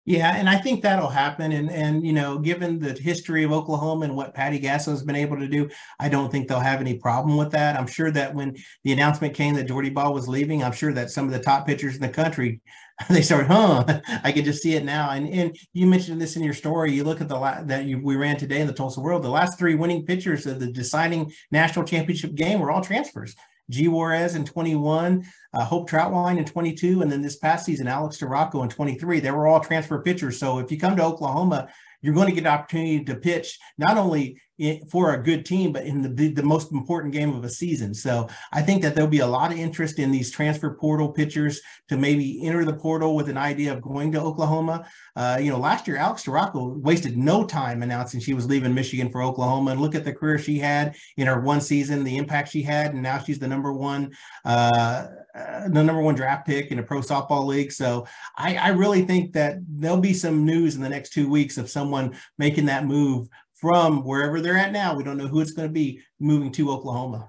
Yeah, 0.03 0.35
and 0.35 0.49
I 0.49 0.57
think 0.57 0.81
that'll 0.81 1.09
happen. 1.09 1.51
And 1.51 1.69
and 1.69 2.03
you 2.03 2.11
know, 2.11 2.39
given 2.39 2.79
the 2.79 2.93
history 2.93 3.43
of 3.43 3.51
Oklahoma 3.51 4.05
and 4.05 4.15
what 4.15 4.33
Patty 4.33 4.59
Gasso 4.59 4.87
has 4.87 5.03
been 5.03 5.15
able 5.15 5.37
to 5.37 5.47
do, 5.47 5.69
I 5.99 6.09
don't 6.09 6.31
think 6.31 6.47
they'll 6.47 6.59
have 6.59 6.81
any 6.81 6.97
problem 6.97 7.37
with 7.37 7.51
that. 7.51 7.79
I'm 7.79 7.85
sure 7.85 8.09
that 8.11 8.33
when 8.33 8.57
the 8.83 8.93
announcement 8.93 9.35
came 9.35 9.53
that 9.55 9.67
Jordy 9.67 9.91
Bahl 9.91 10.15
was 10.15 10.27
leaving, 10.27 10.63
I'm 10.63 10.71
sure 10.71 10.91
that 10.93 11.11
some 11.11 11.25
of 11.25 11.31
the 11.31 11.39
top 11.39 11.67
pitchers 11.67 11.95
in 11.95 12.01
the 12.01 12.09
country 12.09 12.61
they 13.09 13.21
start, 13.21 13.47
huh? 13.47 13.83
I 14.23 14.31
can 14.31 14.43
just 14.43 14.61
see 14.61 14.75
it 14.75 14.83
now. 14.83 15.11
And 15.11 15.27
and 15.29 15.55
you 15.73 15.87
mentioned 15.87 16.21
this 16.21 16.35
in 16.35 16.43
your 16.43 16.53
story. 16.53 16.91
You 16.91 17.03
look 17.03 17.21
at 17.21 17.27
the 17.27 17.37
la- 17.37 17.63
that 17.63 17.85
you, 17.85 17.99
we 17.99 18.15
ran 18.15 18.37
today 18.37 18.61
in 18.61 18.67
the 18.67 18.73
Tulsa 18.73 18.99
World. 18.99 19.23
The 19.23 19.29
last 19.29 19.57
three 19.57 19.75
winning 19.75 20.05
pitchers 20.05 20.45
of 20.45 20.59
the 20.59 20.71
deciding 20.71 21.31
national 21.51 21.85
championship 21.85 22.35
game 22.35 22.59
were 22.59 22.71
all 22.71 22.81
transfers. 22.81 23.35
G. 23.69 23.87
Juarez 23.87 24.35
in 24.35 24.43
21, 24.43 25.25
uh, 25.53 25.63
Hope 25.63 25.89
Trautwein 25.89 26.37
in 26.37 26.43
22, 26.43 27.01
and 27.01 27.09
then 27.09 27.21
this 27.21 27.37
past 27.37 27.65
season, 27.65 27.87
Alex 27.87 28.17
Storako 28.17 28.63
in 28.63 28.69
23. 28.69 29.21
They 29.21 29.31
were 29.31 29.47
all 29.47 29.61
transfer 29.61 30.01
pitchers. 30.01 30.37
So 30.37 30.59
if 30.59 30.71
you 30.71 30.77
come 30.77 30.97
to 30.97 31.03
Oklahoma, 31.03 31.69
you're 32.01 32.13
going 32.13 32.27
to 32.27 32.33
get 32.33 32.41
an 32.41 32.47
opportunity 32.47 33.03
to 33.05 33.15
pitch 33.15 33.57
not 33.77 33.97
only 33.97 34.41
for 34.89 35.13
a 35.13 35.23
good 35.23 35.45
team, 35.45 35.71
but 35.71 35.85
in 35.85 36.15
the, 36.15 36.33
the 36.33 36.43
most 36.43 36.71
important 36.71 37.13
game 37.13 37.33
of 37.33 37.43
a 37.43 37.49
season. 37.49 37.93
So 37.93 38.27
I 38.51 38.61
think 38.61 38.81
that 38.81 38.95
there'll 38.95 39.09
be 39.09 39.19
a 39.19 39.27
lot 39.27 39.51
of 39.51 39.57
interest 39.57 39.99
in 39.99 40.11
these 40.11 40.31
transfer 40.31 40.75
portal 40.75 41.09
pitchers 41.09 41.61
to 41.89 41.97
maybe 41.97 42.45
enter 42.45 42.65
the 42.65 42.73
portal 42.73 43.15
with 43.15 43.29
an 43.29 43.37
idea 43.37 43.73
of 43.73 43.81
going 43.81 44.11
to 44.11 44.21
Oklahoma. 44.21 44.85
Uh, 45.15 45.37
you 45.41 45.51
know, 45.51 45.57
last 45.57 45.87
year, 45.87 45.97
Alex 45.97 46.23
Storako 46.23 46.77
wasted 46.79 47.17
no 47.17 47.45
time 47.45 47.83
announcing 47.83 48.19
she 48.19 48.33
was 48.33 48.45
leaving 48.45 48.73
Michigan 48.73 49.09
for 49.09 49.21
Oklahoma. 49.21 49.71
And 49.71 49.81
look 49.81 49.95
at 49.95 50.05
the 50.05 50.13
career 50.13 50.37
she 50.37 50.59
had 50.59 50.95
in 51.17 51.27
her 51.27 51.39
one 51.41 51.61
season, 51.61 52.03
the 52.03 52.17
impact 52.17 52.49
she 52.49 52.61
had. 52.61 52.93
And 52.93 53.01
now 53.01 53.19
she's 53.19 53.39
the 53.39 53.47
number 53.47 53.73
one, 53.73 54.11
uh, 54.45 55.07
uh, 55.35 55.67
the 55.69 55.83
number 55.83 56.01
one 56.01 56.15
draft 56.15 56.45
pick 56.45 56.71
in 56.71 56.79
a 56.79 56.83
pro 56.83 56.99
softball 56.99 57.45
league. 57.45 57.71
So 57.71 58.05
I, 58.37 58.55
I 58.57 58.69
really 58.69 59.03
think 59.03 59.33
that 59.33 59.57
there'll 59.67 59.97
be 59.97 60.13
some 60.13 60.45
news 60.45 60.75
in 60.75 60.81
the 60.81 60.89
next 60.89 61.13
two 61.13 61.29
weeks 61.29 61.57
of 61.57 61.69
someone 61.69 62.15
making 62.37 62.65
that 62.65 62.85
move 62.85 63.27
from 63.61 64.03
wherever 64.03 64.41
they're 64.41 64.57
at 64.57 64.71
now. 64.71 64.95
We 64.95 65.03
don't 65.03 65.17
know 65.17 65.27
who 65.27 65.39
it's 65.39 65.51
going 65.51 65.69
to 65.69 65.73
be 65.73 66.01
moving 66.19 66.51
to 66.53 66.71
Oklahoma. 66.71 67.27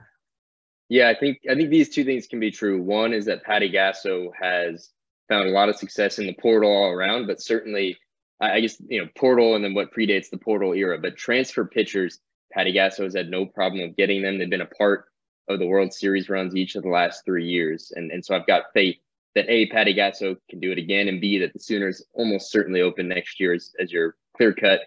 Yeah, 0.89 1.09
I 1.09 1.15
think 1.15 1.39
I 1.49 1.55
think 1.55 1.71
these 1.71 1.91
two 1.91 2.05
things 2.05 2.27
can 2.27 2.41
be 2.41 2.51
true. 2.51 2.83
One 2.83 3.13
is 3.13 3.27
that 3.27 3.45
Patty 3.45 3.71
Gasso 3.71 4.31
has 4.41 4.91
found 5.29 5.49
a 5.49 5.53
lot 5.53 5.69
of 5.69 5.77
success 5.77 6.19
in 6.19 6.27
the 6.27 6.35
portal 6.35 6.71
all 6.71 6.91
around, 6.91 7.27
but 7.27 7.41
certainly 7.41 7.97
I 8.41 8.61
guess 8.61 8.77
you 8.89 9.01
know 9.01 9.09
portal 9.17 9.55
and 9.55 9.65
then 9.65 9.75
what 9.75 9.93
predates 9.95 10.31
the 10.31 10.39
portal 10.39 10.73
era. 10.73 10.99
But 10.99 11.17
transfer 11.17 11.65
pitchers, 11.65 12.19
Patty 12.53 12.73
Gasso 12.73 13.05
has 13.05 13.15
had 13.15 13.31
no 13.31 13.47
problem 13.47 13.89
of 13.89 13.97
getting 13.97 14.23
them. 14.23 14.39
They've 14.39 14.51
been 14.51 14.63
a 14.63 14.67
part 14.67 15.05
of 15.49 15.59
the 15.59 15.67
World 15.67 15.93
Series 15.93 16.29
runs 16.29 16.57
each 16.57 16.77
of 16.77 16.83
the 16.83 16.89
last 16.89 17.25
three 17.25 17.47
years, 17.47 17.93
and 17.95 18.11
and 18.11 18.25
so 18.25 18.35
I've 18.35 18.47
got 18.47 18.65
faith 18.75 18.97
that 19.35 19.49
a 19.49 19.67
Patty 19.69 19.95
Gasso 19.95 20.37
can 20.51 20.61
do 20.61 20.73
it 20.73 20.79
again, 20.79 21.09
and 21.09 21.21
b 21.21 21.39
that 21.39 21.53
the 21.53 21.59
Sooners 21.59 22.05
almost 22.15 22.51
certainly 22.51 22.83
open 22.83 23.09
next 23.09 23.41
year 23.41 23.55
as, 23.55 23.73
as 23.81 23.91
your 23.91 24.17
clear 24.37 24.53
cut 24.53 24.81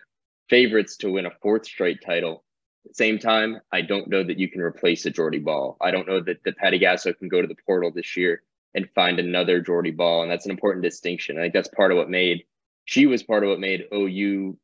favorites 0.50 0.98
to 0.98 1.12
win 1.12 1.26
a 1.26 1.32
fourth 1.42 1.66
straight 1.66 2.02
title. 2.06 2.44
Same 2.94 3.18
time, 3.18 3.60
I 3.72 3.82
don't 3.82 4.08
know 4.08 4.24
that 4.24 4.38
you 4.38 4.50
can 4.50 4.62
replace 4.62 5.06
a 5.06 5.10
Jordy 5.10 5.40
Bahl. 5.40 5.78
I 5.82 5.92
don't 5.92 6.08
know 6.08 6.22
that, 6.22 6.44
the 6.44 6.54
Patty 6.54 6.80
Gasso 6.80 7.18
can 7.18 7.30
go 7.30 7.42
to 7.42 7.48
the 7.48 7.56
portal 7.66 7.92
this 7.92 8.16
year 8.16 8.44
and 8.76 8.90
find 8.94 9.20
another 9.20 9.60
Jordy 9.60 9.92
Bahl, 9.92 10.22
And 10.22 10.30
that's 10.30 10.46
an 10.46 10.52
important 10.52 10.84
distinction. 10.84 11.38
I 11.38 11.42
think 11.42 11.54
that's 11.54 11.70
part 11.70 11.92
of 11.92 11.98
what 11.98 12.10
made 12.10 12.44
she 12.86 13.08
was 13.08 13.24
part 13.24 13.44
of 13.44 13.50
what 13.50 13.60
made 13.60 13.88
OU 13.94 14.58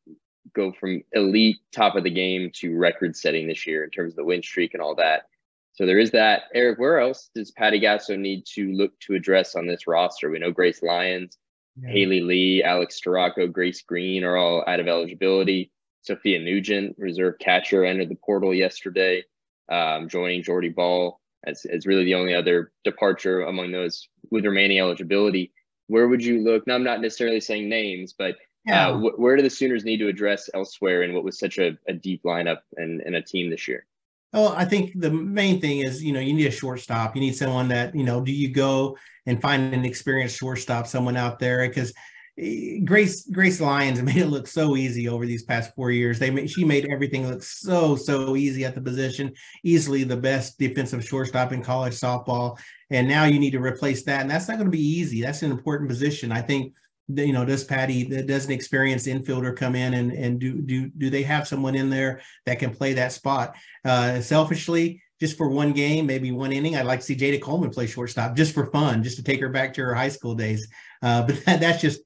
go 0.54 0.72
from 0.72 1.02
elite 1.12 1.58
top 1.72 1.96
of 1.96 2.04
the 2.04 2.10
game 2.10 2.50
to 2.54 2.76
record 2.76 3.16
setting 3.16 3.46
this 3.46 3.66
year 3.66 3.84
in 3.84 3.90
terms 3.90 4.12
of 4.12 4.16
the 4.16 4.24
win 4.24 4.42
streak 4.42 4.74
and 4.74 4.82
all 4.82 4.94
that. 4.94 5.24
So 5.72 5.86
there 5.86 5.98
is 5.98 6.10
that. 6.12 6.42
Eric, 6.54 6.78
where 6.78 7.00
else 7.00 7.30
does 7.34 7.50
Patty 7.50 7.80
Gasso 7.80 8.18
need 8.18 8.44
to 8.54 8.72
look 8.72 8.98
to 9.00 9.14
address 9.14 9.56
on 9.56 9.66
this 9.66 9.86
roster? 9.86 10.30
We 10.30 10.38
know 10.38 10.52
Grace 10.52 10.82
Lyons 10.82 11.38
yeah. 11.80 11.90
Haley 11.90 12.20
Lee, 12.20 12.62
Alex 12.62 13.00
Storako, 13.00 13.50
Grace 13.50 13.82
Green 13.82 14.24
are 14.24 14.36
all 14.36 14.64
out 14.66 14.80
of 14.80 14.88
eligibility. 14.88 15.70
Sophia 16.02 16.40
Nugent, 16.40 16.96
reserve 16.98 17.38
catcher, 17.38 17.84
entered 17.84 18.08
the 18.08 18.16
portal 18.16 18.52
yesterday, 18.52 19.24
um, 19.70 20.08
joining 20.08 20.42
Jordy 20.42 20.68
Bahl 20.68 21.20
as, 21.44 21.64
as 21.64 21.86
really 21.86 22.04
the 22.04 22.14
only 22.14 22.34
other 22.34 22.72
departure 22.84 23.42
among 23.42 23.72
those 23.72 24.08
with 24.30 24.44
remaining 24.44 24.78
eligibility. 24.78 25.52
Where 25.86 26.08
would 26.08 26.24
you 26.24 26.42
look? 26.42 26.66
Now, 26.66 26.74
I'm 26.74 26.84
not 26.84 27.00
necessarily 27.00 27.40
saying 27.40 27.68
names, 27.68 28.14
but 28.16 28.36
yeah. 28.64 28.88
uh, 28.88 28.98
wh- 28.98 29.18
where 29.18 29.36
do 29.36 29.42
the 29.42 29.50
Sooners 29.50 29.84
need 29.84 29.98
to 29.98 30.08
address 30.08 30.50
elsewhere 30.54 31.02
in 31.02 31.14
what 31.14 31.24
was 31.24 31.38
such 31.38 31.58
a, 31.58 31.78
a 31.88 31.92
deep 31.92 32.22
lineup 32.24 32.60
and, 32.76 33.00
and 33.02 33.14
a 33.14 33.22
team 33.22 33.50
this 33.50 33.68
year? 33.68 33.86
Well, 34.32 34.54
I 34.56 34.64
think 34.64 34.92
the 34.98 35.10
main 35.10 35.60
thing 35.60 35.80
is, 35.80 36.02
you 36.02 36.12
know, 36.12 36.20
you 36.20 36.32
need 36.32 36.46
a 36.46 36.50
shortstop. 36.50 37.14
You 37.14 37.20
need 37.20 37.36
someone 37.36 37.68
that, 37.68 37.94
you 37.94 38.02
know, 38.02 38.22
do 38.22 38.32
you 38.32 38.50
go 38.50 38.96
and 39.26 39.40
find 39.40 39.74
an 39.74 39.84
experienced 39.84 40.38
shortstop, 40.38 40.86
someone 40.86 41.18
out 41.18 41.38
there? 41.38 41.68
Because 41.68 41.92
eh, 42.38 42.78
Grace 42.82 43.26
Grace 43.26 43.60
Lyons 43.60 44.00
made 44.02 44.16
it 44.16 44.28
look 44.28 44.46
so 44.46 44.74
easy 44.76 45.06
over 45.06 45.26
these 45.26 45.42
past 45.42 45.74
four 45.74 45.90
years. 45.90 46.18
They 46.18 46.30
made, 46.30 46.50
she 46.50 46.64
made 46.64 46.88
everything 46.90 47.28
look 47.28 47.42
so 47.42 47.94
so 47.94 48.34
easy 48.34 48.64
at 48.64 48.74
the 48.74 48.80
position, 48.80 49.34
easily 49.64 50.02
the 50.02 50.16
best 50.16 50.58
defensive 50.58 51.04
shortstop 51.04 51.52
in 51.52 51.62
college 51.62 51.94
softball. 51.94 52.58
And 52.88 53.06
now 53.06 53.24
you 53.24 53.38
need 53.38 53.52
to 53.52 53.60
replace 53.60 54.02
that, 54.04 54.22
and 54.22 54.30
that's 54.30 54.48
not 54.48 54.56
going 54.56 54.70
to 54.70 54.76
be 54.76 54.80
easy. 54.80 55.20
That's 55.20 55.42
an 55.42 55.50
important 55.50 55.90
position. 55.90 56.32
I 56.32 56.40
think 56.40 56.72
you 57.08 57.32
know, 57.32 57.44
does 57.44 57.64
Patty, 57.64 58.04
does 58.04 58.46
an 58.46 58.52
experienced 58.52 59.06
infielder 59.06 59.56
come 59.56 59.74
in 59.74 59.94
and 59.94 60.12
and 60.12 60.38
do 60.38 60.60
do 60.62 60.90
do 60.96 61.10
they 61.10 61.22
have 61.22 61.48
someone 61.48 61.74
in 61.74 61.90
there 61.90 62.20
that 62.46 62.58
can 62.58 62.74
play 62.74 62.94
that 62.94 63.12
spot? 63.12 63.54
Uh, 63.84 64.20
selfishly, 64.20 65.02
just 65.20 65.36
for 65.36 65.48
one 65.48 65.72
game, 65.72 66.06
maybe 66.06 66.32
one 66.32 66.52
inning, 66.52 66.76
I'd 66.76 66.86
like 66.86 67.00
to 67.00 67.06
see 67.06 67.16
Jayda 67.16 67.40
Coleman 67.40 67.70
play 67.70 67.86
shortstop 67.86 68.36
just 68.36 68.54
for 68.54 68.66
fun, 68.66 69.02
just 69.02 69.16
to 69.16 69.22
take 69.22 69.40
her 69.40 69.48
back 69.48 69.74
to 69.74 69.82
her 69.82 69.94
high 69.94 70.08
school 70.08 70.34
days. 70.34 70.68
Uh, 71.02 71.22
but 71.26 71.44
that, 71.44 71.60
that's 71.60 71.80
just 71.80 72.00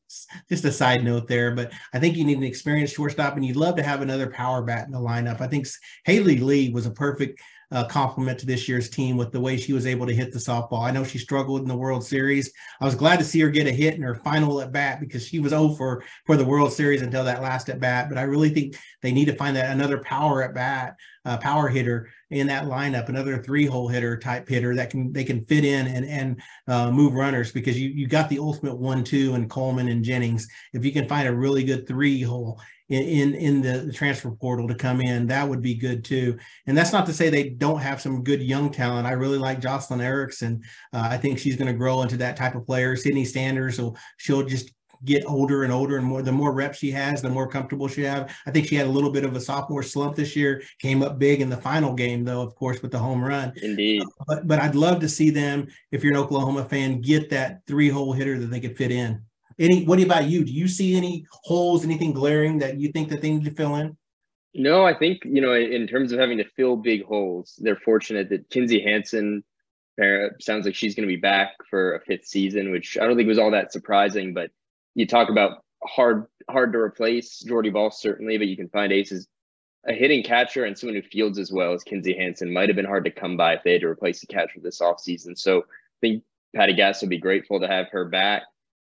just 0.49 0.65
a 0.65 0.73
side 0.73 1.05
note 1.05 1.29
there. 1.29 1.53
But 1.55 1.73
I 1.93 1.99
think 1.99 2.17
you 2.17 2.25
need 2.25 2.39
an 2.39 2.45
experienced 2.45 2.95
shortstop, 2.95 3.37
and 3.37 3.45
you'd 3.45 3.57
love 3.57 3.77
to 3.77 3.83
have 3.83 4.03
another 4.03 4.29
power 4.29 4.63
bat 4.63 4.87
in 4.87 4.93
the 4.93 4.99
lineup. 4.99 5.41
I 5.41 5.47
think 5.47 5.67
Haley 6.05 6.39
Lee 6.39 6.71
was 6.71 6.87
a 6.87 6.91
perfect 6.91 7.41
uh, 7.73 7.85
compliment 7.85 8.39
to 8.39 8.47
this 8.47 8.69
year's 8.69 8.89
team 8.89 9.17
with 9.17 9.33
the 9.33 9.41
way 9.41 9.57
she 9.57 9.73
was 9.73 9.87
able 9.87 10.07
to 10.07 10.15
hit 10.15 10.33
the 10.33 10.39
softball. 10.39 10.87
I 10.87 10.93
know 10.93 11.03
she 11.03 11.19
struggled 11.19 11.63
in 11.63 11.69
the 11.69 11.77
World 11.77 12.05
Series. 12.05 12.53
I 12.81 12.85
was 12.85 12.95
glad 12.95 13.19
to 13.19 13.25
see 13.25 13.41
her 13.41 13.51
get 13.51 13.67
a 13.67 13.73
hit 13.73 13.95
in 13.95 14.03
her 14.03 14.15
final 14.15 14.61
at 14.61 14.73
bat 14.73 15.01
because 15.01 15.27
she 15.27 15.41
was 15.41 15.53
over 15.53 16.05
for 16.27 16.37
the 16.37 16.45
World 16.45 16.73
Series 16.73 17.03
until 17.03 17.25
that 17.25 17.43
last 17.43 17.69
at 17.69 17.81
bat. 17.81 18.09
But 18.09 18.19
I 18.19 18.23
really 18.23 18.51
think 18.51 18.77
they 19.03 19.11
need 19.11 19.25
to 19.27 19.35
find 19.35 19.57
that 19.57 19.73
another 19.73 19.99
power 19.99 20.45
at 20.45 20.55
bat, 20.55 20.97
uh, 21.25 21.39
power 21.39 21.69
hitter 21.69 22.09
in 22.31 22.47
that 22.47 22.65
lineup, 22.65 23.09
another 23.09 23.43
three 23.43 23.67
hole 23.67 23.89
hitter 23.89 24.17
type 24.17 24.49
hitter 24.49 24.77
that 24.77 24.91
can 24.91 25.13
they 25.13 25.25
can 25.25 25.45
fit 25.45 25.65
in 25.65 25.87
and 25.89 26.07
and 26.07 26.41
uh, 26.69 26.91
move 26.91 27.15
runners 27.15 27.53
because 27.53 27.79
you 27.79 27.89
you 27.91 28.07
got 28.07 28.29
the 28.29 28.39
ultimate 28.39 28.77
one 28.77 29.05
two 29.05 29.35
and 29.35 29.51
Coleman 29.51 29.89
and 29.89 30.05
Jennings. 30.05 30.49
If 30.73 30.85
you 30.85 30.93
can 30.93 31.09
find 31.09 31.29
a 31.29 31.35
really 31.35 31.65
good 31.65 31.87
three 31.87 32.23
hole 32.23 32.61
in 32.89 33.35
in 33.35 33.63
the, 33.63 33.79
the, 33.79 33.93
transfer 33.93 34.31
portal 34.31 34.69
to 34.69 34.75
come 34.75 35.01
in, 35.01 35.27
that 35.27 35.49
would 35.49 35.63
be 35.63 35.75
good 35.75 36.05
too. 36.05 36.39
And 36.67 36.77
that's 36.77 36.93
not 36.93 37.07
to 37.07 37.13
say 37.13 37.29
they 37.29 37.51
don't 37.51 37.81
have 37.81 38.01
some 38.01 38.23
good 38.23 38.43
young 38.43 38.71
talent. 38.71 39.07
I 39.07 39.13
really 39.13 39.39
like 39.39 39.61
Jocelyn 39.61 40.01
Erickson. 40.01 40.63
Uh, 40.93 41.09
I 41.11 41.17
think 41.17 41.39
she's 41.39 41.57
going 41.57 41.73
to 41.73 41.79
grow 41.79 42.03
into 42.03 42.17
that 42.19 42.37
type 42.37 42.55
of 42.55 42.67
player. 42.67 42.97
Cydney 42.97 43.25
Sanders, 43.25 43.77
so 43.77 43.97
she'll 44.19 44.45
just 44.45 44.73
get 45.05 45.25
older 45.27 45.65
and 45.65 45.73
older 45.73 45.97
and 45.97 46.07
more 46.07 46.23
the 46.23 46.33
more 46.33 46.53
reps 46.53 46.79
she 46.79 46.91
has 46.91 47.23
the 47.23 47.29
more 47.29 47.49
comfortable 47.49 47.89
she 47.89 48.03
have 48.03 48.35
i 48.47 48.51
think 48.51 48.67
she 48.67 48.75
had 48.75 48.87
a 48.87 48.91
little 48.91 49.11
bit 49.11 49.25
of 49.25 49.35
a 49.37 49.41
sophomore 49.41 49.83
slump 49.83 50.17
this 50.17 50.35
year 50.35 50.63
came 50.81 51.03
up 51.03 51.19
big 51.19 51.41
in 51.41 51.51
the 51.51 51.57
final 51.57 51.95
game 51.95 52.25
though 52.25 52.43
of 52.43 52.55
course 52.55 52.83
with 52.83 52.91
the 52.91 52.99
home 52.99 53.23
run 53.23 53.53
indeed 53.63 54.03
uh, 54.03 54.25
but 54.27 54.47
but 54.47 54.59
i'd 54.61 54.75
love 54.75 55.01
to 55.01 55.09
see 55.09 55.31
them 55.31 55.67
if 55.93 56.03
you're 56.03 56.13
an 56.13 56.19
oklahoma 56.19 56.65
fan 56.65 57.01
get 57.01 57.31
that 57.31 57.61
three 57.67 57.89
hole 57.89 58.13
hitter 58.13 58.39
that 58.39 58.47
they 58.47 58.61
could 58.61 58.77
fit 58.77 58.91
in 58.91 59.21
any 59.59 59.85
what 59.85 60.03
about 60.03 60.29
you? 60.29 60.45
Do 60.45 60.53
you 60.53 60.69
see 60.69 60.97
any 60.97 61.25
holes, 61.31 61.85
anything 61.85 62.13
glaring 62.13 62.59
that 62.59 62.79
you 62.79 62.93
think 62.93 63.09
that 63.09 63.23
they 63.23 63.31
need 63.31 63.45
to 63.45 63.51
fill 63.51 63.77
in? 63.77 63.97
No, 64.55 64.85
I 64.85 64.95
think, 64.95 65.23
you 65.25 65.41
know, 65.41 65.55
in 65.55 65.87
terms 65.87 66.13
of 66.13 66.19
having 66.19 66.39
to 66.39 66.45
fill 66.57 66.77
big 66.77 67.05
holes, 67.05 67.59
they're 67.63 67.77
fortunate 67.77 68.31
that 68.31 68.49
Kinzie 68.49 68.81
Hansen 68.81 69.45
sounds 70.41 70.67
like 70.67 70.75
she's 70.75 70.95
going 70.95 71.07
to 71.07 71.15
be 71.15 71.21
back 71.21 71.53
for 71.69 71.95
a 71.95 72.01
fifth 72.01 72.27
season, 72.27 72.71
which 72.71 72.97
I 72.99 73.07
don't 73.07 73.17
think 73.17 73.29
was 73.29 73.39
all 73.39 73.51
that 73.51 73.73
surprising. 73.73 74.35
But 74.35 74.51
you 74.97 75.07
talk 75.07 75.29
about 75.29 75.63
hard 75.85 76.27
hard 76.51 76.73
to 76.73 76.79
replace 76.79 77.39
Jordy 77.41 77.71
Bahl 77.71 77.93
certainly, 77.93 78.39
but 78.39 78.49
you 78.49 78.57
can 78.57 78.69
find 78.69 78.93
aces. 78.93 79.29
A 79.89 79.93
hitting 79.93 80.25
catcher 80.25 80.65
and 80.65 80.77
someone 80.77 80.97
who 80.97 81.03
fields 81.03 81.39
as 81.39 81.53
well 81.53 81.73
as 81.73 81.85
Kinzie 81.85 82.17
Hansen 82.19 82.53
might 82.53 82.69
have 82.69 82.75
been 82.75 82.85
hard 82.85 83.05
to 83.05 83.11
come 83.13 83.37
by 83.37 83.55
if 83.55 83.63
they 83.63 83.71
had 83.71 83.83
to 83.83 83.87
replace 83.87 84.21
the 84.21 84.27
catcher 84.27 84.59
this 84.61 84.81
offseason. 84.81 85.39
So 85.39 85.61
I 85.61 85.63
think 86.01 86.25
Patty 86.57 86.75
Gasso 86.75 87.03
would 87.03 87.11
be 87.11 87.19
grateful 87.19 87.61
to 87.61 87.69
have 87.69 87.87
her 87.93 88.05
back 88.05 88.43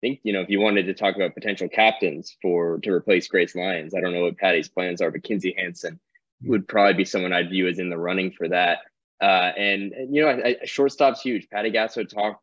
I 0.02 0.08
think 0.08 0.20
you 0.24 0.32
know 0.32 0.40
if 0.40 0.50
you 0.50 0.60
wanted 0.60 0.86
to 0.86 0.94
talk 0.94 1.14
about 1.14 1.34
potential 1.34 1.68
captains 1.68 2.36
for 2.42 2.80
to 2.80 2.90
replace 2.90 3.28
Grace 3.28 3.54
Lyons, 3.54 3.94
I 3.94 4.00
don't 4.00 4.12
know 4.12 4.22
what 4.22 4.36
Patty's 4.36 4.68
plans 4.68 5.00
are, 5.00 5.12
but 5.12 5.22
Kinzie 5.22 5.54
Hansen 5.56 6.00
would 6.42 6.66
probably 6.66 6.94
be 6.94 7.04
someone 7.04 7.32
I'd 7.32 7.50
view 7.50 7.68
as 7.68 7.78
in 7.78 7.88
the 7.88 7.96
running 7.96 8.32
for 8.32 8.48
that. 8.48 8.78
Uh, 9.20 9.52
and, 9.56 9.92
and, 9.92 10.12
you 10.12 10.22
know, 10.22 10.28
I, 10.28 10.56
I, 10.60 10.64
shortstop's 10.64 11.22
huge. 11.22 11.48
Patty 11.48 11.70
Gasso 11.70 12.08
talked 12.08 12.42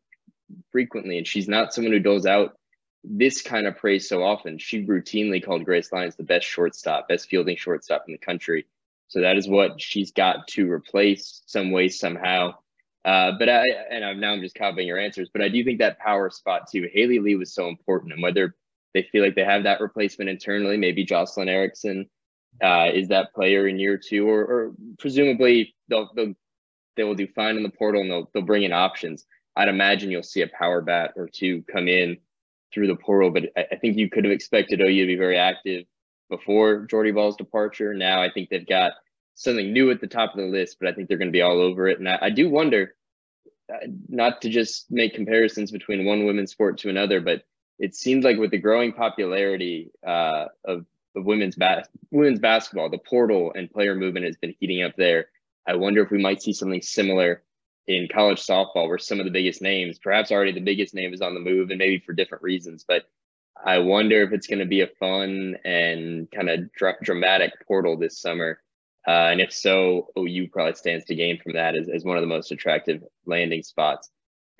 frequently, 0.72 1.18
and 1.18 1.26
she's 1.26 1.48
not 1.48 1.74
someone 1.74 1.92
who 1.92 1.98
doles 1.98 2.24
out 2.24 2.56
this 3.04 3.42
kind 3.42 3.66
of 3.66 3.76
praise 3.76 4.08
so 4.08 4.22
often. 4.22 4.58
She 4.58 4.84
routinely 4.84 5.44
called 5.44 5.64
Grace 5.64 5.92
Lyons 5.92 6.16
the 6.16 6.22
best 6.22 6.46
shortstop, 6.46 7.08
best 7.08 7.28
fielding 7.28 7.56
shortstop 7.56 8.04
in 8.06 8.12
the 8.12 8.18
country. 8.18 8.66
So 9.08 9.20
that 9.20 9.36
is 9.36 9.48
what 9.48 9.80
she's 9.80 10.12
got 10.12 10.46
to 10.48 10.70
replace 10.70 11.42
some 11.46 11.70
way 11.70 11.88
somehow. 11.88 12.54
Uh, 13.04 13.32
but 13.38 13.48
I 13.48 13.64
and 13.90 14.04
I'm, 14.04 14.20
now 14.20 14.32
I'm 14.32 14.42
just 14.42 14.54
copying 14.54 14.86
your 14.86 14.98
answers, 14.98 15.30
but 15.32 15.42
I 15.42 15.48
do 15.48 15.64
think 15.64 15.78
that 15.78 15.98
power 15.98 16.28
spot 16.28 16.68
too. 16.70 16.88
Haley 16.92 17.18
Lee 17.18 17.34
was 17.34 17.54
so 17.54 17.68
important, 17.68 18.12
and 18.12 18.22
whether 18.22 18.54
they 18.92 19.02
feel 19.10 19.24
like 19.24 19.34
they 19.34 19.44
have 19.44 19.62
that 19.64 19.80
replacement 19.80 20.28
internally, 20.28 20.76
maybe 20.76 21.04
Jocelyn 21.04 21.48
Erickson 21.48 22.10
uh, 22.62 22.90
is 22.92 23.08
that 23.08 23.32
player 23.32 23.66
in 23.68 23.78
year 23.78 23.96
two, 23.96 24.28
or, 24.28 24.40
or 24.42 24.72
presumably 24.98 25.74
they'll, 25.88 26.10
they'll 26.14 26.34
they 26.96 27.04
will 27.04 27.14
do 27.14 27.26
fine 27.26 27.56
in 27.56 27.62
the 27.62 27.70
portal 27.70 28.02
and 28.02 28.10
they'll 28.10 28.30
they'll 28.34 28.42
bring 28.42 28.64
in 28.64 28.72
options. 28.72 29.24
I'd 29.56 29.68
imagine 29.68 30.10
you'll 30.10 30.22
see 30.22 30.42
a 30.42 30.48
power 30.48 30.82
bat 30.82 31.12
or 31.16 31.26
two 31.26 31.64
come 31.72 31.88
in 31.88 32.18
through 32.72 32.86
the 32.86 32.96
portal, 32.96 33.30
but 33.30 33.44
I, 33.56 33.66
I 33.72 33.76
think 33.76 33.96
you 33.96 34.08
could 34.08 34.24
have 34.24 34.32
expected 34.32 34.80
OU 34.80 35.02
to 35.02 35.06
be 35.06 35.16
very 35.16 35.38
active 35.38 35.86
before 36.28 36.86
Jordy 36.86 37.10
Bahl's 37.10 37.36
departure. 37.36 37.94
Now 37.94 38.22
I 38.22 38.30
think 38.30 38.48
they've 38.48 38.66
got 38.66 38.92
something 39.34 39.72
new 39.72 39.90
at 39.90 40.00
the 40.00 40.06
top 40.06 40.32
of 40.32 40.36
the 40.38 40.46
list, 40.46 40.76
but 40.80 40.88
I 40.88 40.92
think 40.92 41.08
they're 41.08 41.18
going 41.18 41.28
to 41.28 41.32
be 41.32 41.42
all 41.42 41.60
over 41.60 41.88
it. 41.88 41.98
And 41.98 42.08
I, 42.08 42.18
I 42.22 42.30
do 42.30 42.48
wonder, 42.48 42.94
uh, 43.72 43.86
not 44.08 44.42
to 44.42 44.48
just 44.48 44.90
make 44.90 45.14
comparisons 45.14 45.70
between 45.70 46.04
one 46.04 46.24
women's 46.24 46.52
sport 46.52 46.78
to 46.78 46.90
another, 46.90 47.20
but 47.20 47.42
it 47.78 47.94
seems 47.94 48.24
like 48.24 48.38
with 48.38 48.50
the 48.50 48.58
growing 48.58 48.92
popularity 48.92 49.90
uh, 50.06 50.46
of, 50.64 50.84
of 51.16 51.24
women's 51.24 51.56
bas- 51.56 51.88
women's 52.10 52.38
basketball, 52.38 52.90
the 52.90 52.98
portal 52.98 53.52
and 53.54 53.70
player 53.70 53.94
movement 53.94 54.26
has 54.26 54.36
been 54.36 54.54
heating 54.60 54.82
up 54.82 54.94
there. 54.96 55.26
I 55.66 55.74
wonder 55.76 56.02
if 56.02 56.10
we 56.10 56.18
might 56.18 56.42
see 56.42 56.52
something 56.52 56.82
similar 56.82 57.42
in 57.96 58.08
college 58.08 58.44
softball, 58.44 58.88
where 58.88 58.98
some 58.98 59.18
of 59.20 59.24
the 59.24 59.30
biggest 59.32 59.62
names, 59.62 59.98
perhaps 59.98 60.30
already 60.30 60.52
the 60.52 60.60
biggest 60.60 60.94
name, 60.94 61.12
is 61.12 61.20
on 61.20 61.34
the 61.34 61.40
move, 61.40 61.70
and 61.70 61.78
maybe 61.78 62.02
for 62.04 62.12
different 62.12 62.42
reasons. 62.42 62.84
But 62.86 63.04
I 63.64 63.78
wonder 63.78 64.22
if 64.22 64.32
it's 64.32 64.46
going 64.46 64.60
to 64.60 64.66
be 64.66 64.80
a 64.80 64.86
fun 64.86 65.56
and 65.64 66.30
kind 66.30 66.50
of 66.50 66.72
dr- 66.72 67.00
dramatic 67.02 67.52
portal 67.66 67.96
this 67.98 68.20
summer 68.20 68.60
uh, 69.06 69.28
and 69.32 69.40
if 69.40 69.52
so, 69.52 70.08
OU 70.18 70.48
probably 70.52 70.74
stands 70.74 71.04
to 71.06 71.14
gain 71.14 71.40
from 71.40 71.54
that 71.54 71.74
as, 71.74 71.88
as 71.88 72.04
one 72.04 72.16
of 72.16 72.22
the 72.22 72.26
most 72.26 72.52
attractive 72.52 73.02
landing 73.24 73.62
spots. 73.62 74.10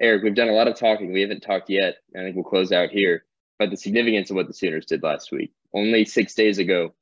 Eric, 0.00 0.22
we've 0.22 0.34
done 0.34 0.48
a 0.48 0.54
lot 0.54 0.68
of 0.68 0.78
talking. 0.78 1.12
We 1.12 1.20
haven't 1.20 1.42
talked 1.42 1.68
yet. 1.68 1.96
I 2.16 2.20
think 2.20 2.36
we'll 2.36 2.44
close 2.44 2.72
out 2.72 2.90
here 2.90 3.24
But 3.58 3.70
the 3.70 3.76
significance 3.76 4.30
of 4.30 4.36
what 4.36 4.46
the 4.46 4.54
Sooners 4.54 4.86
did 4.86 5.02
last 5.02 5.30
week. 5.30 5.52
Only 5.74 6.06
six 6.06 6.34
days 6.34 6.58
ago 6.58 6.94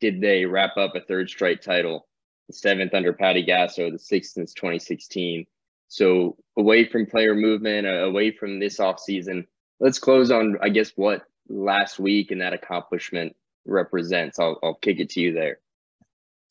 did 0.00 0.20
they 0.20 0.46
wrap 0.46 0.76
up 0.78 0.96
a 0.96 1.00
third 1.00 1.28
straight 1.28 1.62
title, 1.62 2.06
the 2.48 2.54
seventh 2.54 2.94
under 2.94 3.12
Patty 3.12 3.44
Gasso, 3.44 3.90
the 3.90 3.98
sixth 3.98 4.32
since 4.32 4.52
2016. 4.54 5.46
So 5.88 6.36
away 6.56 6.86
from 6.86 7.06
player 7.06 7.34
movement, 7.34 7.86
uh, 7.86 8.04
away 8.04 8.30
from 8.30 8.58
this 8.58 8.78
offseason, 8.78 9.46
let's 9.80 9.98
close 9.98 10.30
on, 10.30 10.58
I 10.62 10.68
guess, 10.68 10.92
what 10.96 11.22
last 11.48 11.98
week 11.98 12.30
and 12.30 12.40
that 12.40 12.52
accomplishment 12.52 13.34
represents. 13.66 14.38
I'll, 14.38 14.58
I'll 14.62 14.74
kick 14.74 15.00
it 15.00 15.10
to 15.10 15.20
you 15.20 15.32
there. 15.32 15.58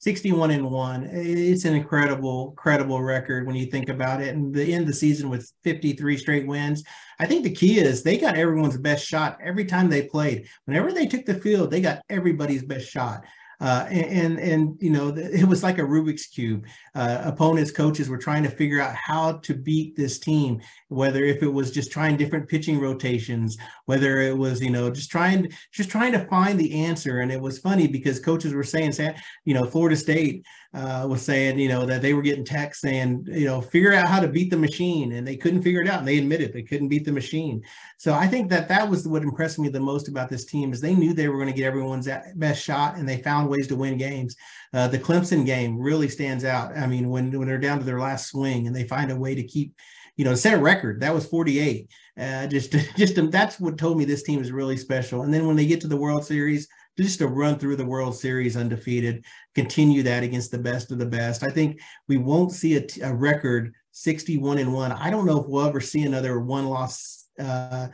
61 0.04 0.52
and 0.52 0.70
1 0.70 1.10
it's 1.14 1.64
an 1.64 1.76
incredible 1.76 2.52
credible 2.58 3.02
record 3.02 3.48
when 3.48 3.56
you 3.56 3.68
think 3.68 3.88
about 3.88 4.22
it 4.22 4.36
and 4.36 4.54
the 4.54 4.74
end 4.74 4.82
of 4.82 4.88
the 4.88 4.94
season 4.94 5.30
with 5.30 5.50
53 5.64 6.18
straight 6.18 6.46
wins 6.46 6.84
i 7.22 7.26
think 7.26 7.46
the 7.46 7.50
key 7.50 7.80
is 7.80 8.04
they 8.04 8.18
got 8.18 8.36
everyone's 8.36 8.78
best 8.78 9.08
shot 9.08 9.38
every 9.42 9.64
time 9.64 9.90
they 9.90 10.02
played 10.02 10.46
whenever 10.66 10.92
they 10.92 11.06
took 11.06 11.26
the 11.26 11.40
field 11.40 11.72
they 11.72 11.80
got 11.80 12.02
everybody's 12.10 12.66
best 12.66 12.90
shot 12.90 13.24
uh, 13.62 13.86
and, 13.90 14.40
and, 14.40 14.78
you 14.82 14.90
know 14.90 15.10
it 15.16 15.48
was 15.48 15.64
like 15.64 15.78
a 15.78 15.82
Rubik's 15.82 16.26
cube. 16.28 16.66
Uh, 16.96 17.22
opponents, 17.24 17.72
coaches 17.72 18.10
were 18.10 18.18
trying 18.18 18.44
to 18.44 18.50
figure 18.50 18.82
out 18.82 18.96
how 18.96 19.34
to 19.34 19.54
beat 19.54 19.96
this 19.96 20.20
team. 20.20 20.62
Whether 20.90 21.24
if 21.24 21.42
it 21.44 21.52
was 21.52 21.72
just 21.72 21.92
trying 21.92 22.18
different 22.18 22.50
pitching 22.50 22.80
rotations, 22.80 23.58
whether 23.86 24.22
it 24.22 24.38
was 24.38 24.62
you 24.62 24.70
know 24.70 24.90
just 24.90 25.12
trying 25.12 25.52
just 25.72 25.90
trying 25.90 26.12
to 26.14 26.26
find 26.28 26.60
the 26.60 26.84
answer. 26.86 27.20
And 27.20 27.32
it 27.32 27.42
was 27.42 27.60
funny 27.60 27.88
because 27.88 28.20
coaches 28.20 28.54
were 28.54 28.64
saying, 28.64 28.94
say 28.94 29.16
you 29.46 29.54
know, 29.54 29.66
Florida 29.66 29.96
State 29.96 30.46
uh, 30.74 31.06
was 31.08 31.22
saying, 31.22 31.60
you 31.60 31.70
know, 31.70 31.86
that 31.86 32.02
they 32.02 32.14
were 32.14 32.22
getting 32.22 32.44
texts 32.44 32.82
saying, 32.82 33.28
you 33.30 33.46
know, 33.46 33.62
figure 33.62 33.94
out 33.94 34.08
how 34.08 34.20
to 34.20 34.28
beat 34.28 34.50
the 34.50 34.58
machine, 34.58 35.12
and 35.14 35.28
they 35.28 35.38
couldn't 35.38 35.62
figure 35.62 35.82
it 35.82 35.88
out. 35.88 36.00
And 36.00 36.08
they 36.08 36.18
admitted 36.18 36.52
they 36.52 36.64
couldn't 36.64 36.90
beat 36.90 37.06
the 37.06 37.12
machine. 37.12 37.62
So 37.98 38.14
I 38.14 38.28
think 38.28 38.50
that 38.50 38.68
that 38.70 38.90
was 38.90 39.08
what 39.08 39.22
impressed 39.22 39.60
me 39.60 39.70
the 39.70 39.80
most 39.80 40.08
about 40.08 40.30
this 40.30 40.46
team 40.46 40.74
is 40.74 40.82
they 40.82 40.96
knew 40.96 41.14
they 41.14 41.28
were 41.28 41.38
going 41.38 41.50
to 41.50 41.56
get 41.56 41.68
everyone's 41.68 42.10
best 42.36 42.64
shot, 42.64 42.98
and 42.98 43.08
they 43.08 43.22
found 43.22 43.50
ways 43.50 43.68
to 43.68 43.76
win 43.76 43.98
games. 43.98 44.36
Uh, 44.74 44.88
the 44.88 45.00
Clemson 45.00 45.46
game 45.46 45.78
really 45.78 46.10
stands 46.10 46.44
out. 46.44 46.76
I 46.76 46.88
mean, 46.88 47.10
when 47.10 47.38
when 47.38 47.48
they're 47.48 47.58
down 47.60 47.80
to 47.80 47.86
their 47.86 48.00
last 48.00 48.30
swing 48.30 48.66
and 48.66 48.76
they 48.76 48.88
find 48.88 49.12
a 49.12 49.16
way 49.16 49.36
to 49.36 49.44
keep 49.44 49.74
you 50.16 50.26
know, 50.26 50.36
set 50.36 50.54
a 50.54 50.58
record. 50.58 51.00
That 51.02 51.14
was 51.14 51.26
48. 51.26 51.90
Uh, 52.20 52.48
just, 52.48 52.72
just 52.98 53.32
that's 53.32 53.60
what 53.60 53.78
told 53.78 53.98
me 53.98 54.06
this 54.06 54.24
team 54.24 54.42
is 54.42 54.52
really 54.52 54.78
special. 54.78 55.24
And 55.24 55.34
then 55.34 55.48
when 55.48 55.56
they 55.56 55.66
get 55.66 55.82
to 55.82 55.88
the 55.88 55.98
World 55.98 56.26
Series, 56.26 56.68
just 56.98 57.20
to 57.20 57.28
run 57.28 57.58
through 57.58 57.76
the 57.76 57.86
World 57.86 58.16
Series 58.16 58.56
undefeated, 58.56 59.26
continue 59.56 60.04
that 60.04 60.24
against 60.24 60.52
the 60.52 60.60
best 60.60 60.92
of 60.92 61.00
the 61.00 61.06
best. 61.06 61.44
I 61.44 61.50
think 61.50 61.82
we 62.08 62.18
won't 62.18 62.52
see 62.52 62.76
a, 63.02 63.14
record 63.14 63.74
61 63.92 64.60
and 64.60 64.74
one. 64.74 64.92
I 64.92 65.10
don't 65.10 65.26
know 65.26 65.40
if 65.40 65.48
we'll 65.48 65.66
ever 65.66 65.82
see 65.82 66.04
another 66.04 66.40
one 66.40 66.66
loss 66.66 67.26
uh, 67.40 67.88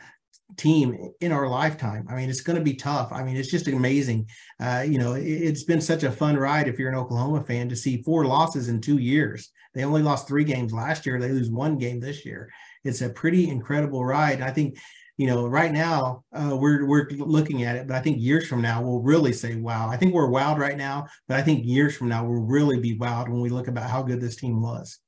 team 0.56 1.12
in 1.20 1.32
our 1.32 1.48
lifetime. 1.48 2.06
I 2.10 2.16
mean, 2.16 2.28
it's 2.28 2.40
going 2.40 2.58
to 2.58 2.64
be 2.64 2.74
tough. 2.74 3.12
I 3.12 3.22
mean, 3.22 3.36
it's 3.36 3.50
just 3.50 3.68
amazing. 3.68 4.28
Uh, 4.58 4.84
you 4.86 4.98
know, 4.98 5.14
it, 5.14 5.48
has 5.48 5.64
been 5.64 5.80
such 5.80 6.02
a 6.02 6.12
fun 6.12 6.36
ride 6.36 6.68
if 6.68 6.78
you're 6.78 6.90
an 6.90 6.98
Oklahoma 6.98 7.42
fan 7.42 7.68
to 7.68 7.76
see 7.76 8.02
four 8.02 8.26
losses 8.26 8.68
in 8.68 8.80
two 8.80 8.98
years. 8.98 9.50
They 9.74 9.84
only 9.84 10.02
lost 10.02 10.26
three 10.26 10.44
games 10.44 10.72
last 10.72 11.06
year. 11.06 11.18
They 11.18 11.30
lose 11.30 11.50
one 11.50 11.78
game 11.78 12.00
this 12.00 12.26
year. 12.26 12.50
It's 12.84 13.02
a 13.02 13.10
pretty 13.10 13.48
incredible 13.48 14.04
ride. 14.04 14.40
I 14.40 14.50
think 14.50 14.78
you 15.20 15.26
know, 15.26 15.46
right 15.46 15.70
now 15.70 16.24
uh, 16.32 16.56
we're 16.56 16.86
we're 16.86 17.06
looking 17.10 17.64
at 17.64 17.76
it, 17.76 17.86
but 17.86 17.94
I 17.94 18.00
think 18.00 18.22
years 18.22 18.48
from 18.48 18.62
now 18.62 18.80
we'll 18.80 19.02
really 19.02 19.34
say, 19.34 19.54
"Wow!" 19.54 19.90
I 19.90 19.98
think 19.98 20.14
we're 20.14 20.30
wowed 20.30 20.56
right 20.56 20.78
now, 20.78 21.08
but 21.28 21.36
I 21.38 21.42
think 21.42 21.66
years 21.66 21.94
from 21.94 22.08
now 22.08 22.24
we'll 22.24 22.40
really 22.40 22.80
be 22.80 22.98
wowed 22.98 23.28
when 23.28 23.42
we 23.42 23.50
look 23.50 23.68
about 23.68 23.90
how 23.90 24.02
good 24.02 24.18
this 24.18 24.36
team 24.36 24.62
was. 24.62 24.98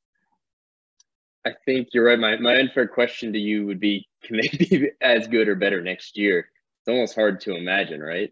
I 1.47 1.53
think 1.65 1.89
you're 1.95 2.05
right. 2.05 2.19
My 2.19 2.37
my 2.37 2.57
unfair 2.57 2.87
question 2.87 3.33
to 3.33 3.39
you 3.39 3.65
would 3.65 3.81
be: 3.81 4.07
Can 4.23 4.37
they 4.37 4.49
be 4.59 4.91
as 5.01 5.27
good 5.29 5.49
or 5.49 5.55
better 5.55 5.81
next 5.81 6.19
year? 6.19 6.41
It's 6.81 6.89
almost 6.89 7.15
hard 7.15 7.41
to 7.43 7.57
imagine, 7.57 8.03
right? 8.03 8.31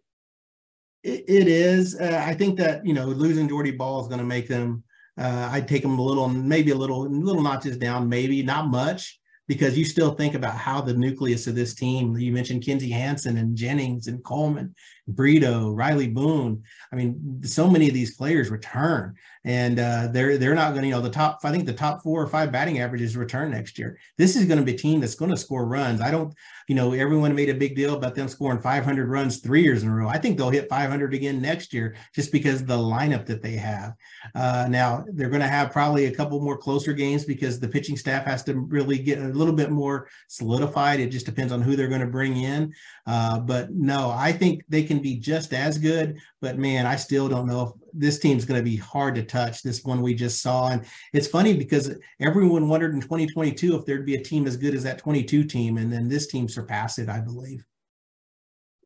it, 1.02 1.24
it 1.28 1.48
is. 1.48 1.98
Uh, 1.98 2.22
I 2.26 2.34
think 2.34 2.58
that 2.58 2.84
you 2.84 2.92
know 2.92 3.06
losing 3.06 3.48
Jordy 3.48 3.70
Bahl 3.70 4.02
is 4.02 4.08
going 4.08 4.20
to 4.20 4.26
make 4.26 4.48
them. 4.48 4.84
Uh, 5.16 5.48
I'd 5.50 5.66
take 5.66 5.80
them 5.80 5.98
a 5.98 6.02
little, 6.02 6.28
maybe 6.28 6.72
a 6.72 6.76
little, 6.76 7.10
little 7.10 7.42
notches 7.42 7.76
down, 7.76 8.08
maybe 8.08 8.42
not 8.42 8.68
much 8.68 9.19
because 9.50 9.76
you 9.76 9.84
still 9.84 10.14
think 10.14 10.36
about 10.36 10.54
how 10.54 10.80
the 10.80 10.94
nucleus 10.94 11.48
of 11.48 11.56
this 11.56 11.74
team, 11.74 12.16
you 12.16 12.30
mentioned 12.30 12.62
Kinzie 12.62 12.88
Hansen 12.88 13.36
and 13.36 13.56
Jennings 13.56 14.06
and 14.06 14.22
Coleman, 14.22 14.72
Brito, 15.08 15.74
Rylie 15.74 16.14
Boone. 16.14 16.62
I 16.92 16.94
mean, 16.94 17.40
so 17.42 17.68
many 17.68 17.88
of 17.88 17.94
these 17.94 18.14
players 18.14 18.48
return 18.48 19.16
and 19.44 19.80
uh, 19.80 20.06
they're 20.12 20.38
they're 20.38 20.54
not 20.54 20.70
going 20.70 20.82
to, 20.82 20.86
you 20.86 20.94
know, 20.94 21.00
the 21.00 21.10
top, 21.10 21.40
I 21.42 21.50
think 21.50 21.66
the 21.66 21.72
top 21.72 22.00
four 22.04 22.22
or 22.22 22.28
five 22.28 22.52
batting 22.52 22.78
averages 22.78 23.16
return 23.16 23.50
next 23.50 23.76
year. 23.76 23.98
This 24.18 24.36
is 24.36 24.44
going 24.44 24.60
to 24.60 24.64
be 24.64 24.74
a 24.74 24.78
team 24.78 25.00
that's 25.00 25.16
going 25.16 25.32
to 25.32 25.36
score 25.36 25.66
runs. 25.66 26.00
I 26.00 26.12
don't, 26.12 26.32
you 26.70 26.76
know, 26.76 26.92
everyone 26.92 27.34
made 27.34 27.48
a 27.48 27.54
big 27.54 27.74
deal 27.74 27.96
about 27.96 28.14
them 28.14 28.28
scoring 28.28 28.60
500 28.60 29.08
runs 29.08 29.38
three 29.38 29.60
years 29.60 29.82
in 29.82 29.88
a 29.88 29.92
row. 29.92 30.06
I 30.06 30.18
think 30.18 30.38
they'll 30.38 30.50
hit 30.50 30.68
500 30.68 31.12
again 31.12 31.42
next 31.42 31.74
year 31.74 31.96
just 32.14 32.30
because 32.30 32.64
the 32.64 32.78
lineup 32.78 33.26
that 33.26 33.42
they 33.42 33.54
have. 33.54 33.94
Uh, 34.36 34.68
now 34.70 35.04
they're 35.14 35.30
going 35.30 35.42
to 35.42 35.48
have 35.48 35.72
probably 35.72 36.04
a 36.04 36.14
couple 36.14 36.40
more 36.40 36.56
closer 36.56 36.92
games 36.92 37.24
because 37.24 37.58
the 37.58 37.66
pitching 37.66 37.96
staff 37.96 38.24
has 38.24 38.44
to 38.44 38.54
really 38.54 39.00
get 39.00 39.18
a 39.18 39.30
little 39.30 39.52
bit 39.52 39.72
more 39.72 40.08
solidified. 40.28 41.00
It 41.00 41.08
just 41.08 41.26
depends 41.26 41.52
on 41.52 41.60
who 41.60 41.74
they're 41.74 41.88
going 41.88 42.02
to 42.02 42.06
bring 42.06 42.36
in. 42.36 42.72
Uh, 43.04 43.40
but 43.40 43.72
no, 43.72 44.12
I 44.16 44.30
think 44.30 44.62
they 44.68 44.84
can 44.84 45.00
be 45.00 45.16
just 45.16 45.52
as 45.52 45.76
good. 45.76 46.20
But 46.40 46.56
man, 46.56 46.86
I 46.86 46.94
still 46.94 47.28
don't 47.28 47.48
know 47.48 47.80
this 47.92 48.18
team's 48.18 48.44
going 48.44 48.58
to 48.58 48.68
be 48.68 48.76
hard 48.76 49.14
to 49.16 49.22
touch. 49.22 49.62
This 49.62 49.84
one 49.84 50.02
we 50.02 50.14
just 50.14 50.42
saw, 50.42 50.68
and 50.68 50.84
it's 51.12 51.26
funny 51.26 51.54
because 51.54 51.94
everyone 52.20 52.68
wondered 52.68 52.94
in 52.94 53.00
2022 53.00 53.76
if 53.76 53.84
there'd 53.84 54.06
be 54.06 54.16
a 54.16 54.22
team 54.22 54.46
as 54.46 54.56
good 54.56 54.74
as 54.74 54.82
that 54.84 54.98
22 54.98 55.44
team, 55.44 55.78
and 55.78 55.92
then 55.92 56.08
this 56.08 56.26
team 56.26 56.48
surpassed 56.48 56.98
it, 56.98 57.08
I 57.08 57.20
believe. 57.20 57.64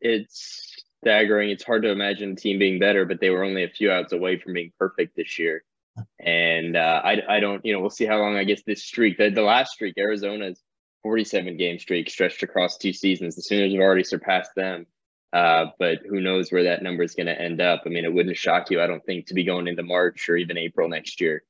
It's 0.00 0.82
staggering. 1.02 1.50
It's 1.50 1.64
hard 1.64 1.82
to 1.82 1.90
imagine 1.90 2.32
a 2.32 2.36
team 2.36 2.58
being 2.58 2.78
better, 2.78 3.04
but 3.04 3.20
they 3.20 3.30
were 3.30 3.44
only 3.44 3.64
a 3.64 3.68
few 3.68 3.90
outs 3.90 4.12
away 4.12 4.38
from 4.38 4.54
being 4.54 4.72
perfect 4.78 5.16
this 5.16 5.38
year. 5.38 5.64
And 6.18 6.76
uh, 6.76 7.02
I, 7.04 7.22
I 7.28 7.40
don't, 7.40 7.64
you 7.64 7.72
know, 7.72 7.80
we'll 7.80 7.90
see 7.90 8.06
how 8.06 8.18
long 8.18 8.36
I 8.36 8.44
guess 8.44 8.62
this 8.66 8.84
streak. 8.84 9.18
The, 9.18 9.30
the 9.30 9.42
last 9.42 9.72
streak, 9.72 9.94
Arizona's 9.98 10.60
47 11.02 11.56
game 11.56 11.78
streak 11.78 12.10
stretched 12.10 12.42
across 12.42 12.78
two 12.78 12.92
seasons. 12.92 13.36
The 13.36 13.42
Sooners 13.42 13.72
have 13.72 13.80
already 13.80 14.02
surpassed 14.02 14.52
them. 14.56 14.86
Uh, 15.34 15.66
but 15.80 15.98
who 16.08 16.20
knows 16.20 16.52
where 16.52 16.62
that 16.62 16.80
number 16.80 17.02
is 17.02 17.16
going 17.16 17.26
to 17.26 17.38
end 17.38 17.60
up? 17.60 17.82
I 17.84 17.88
mean, 17.88 18.04
it 18.04 18.14
wouldn't 18.14 18.36
shock 18.36 18.70
you, 18.70 18.80
I 18.80 18.86
don't 18.86 19.04
think, 19.04 19.26
to 19.26 19.34
be 19.34 19.42
going 19.42 19.66
into 19.66 19.82
March 19.82 20.28
or 20.28 20.36
even 20.36 20.56
April 20.56 20.88
next 20.88 21.20
year, 21.20 21.42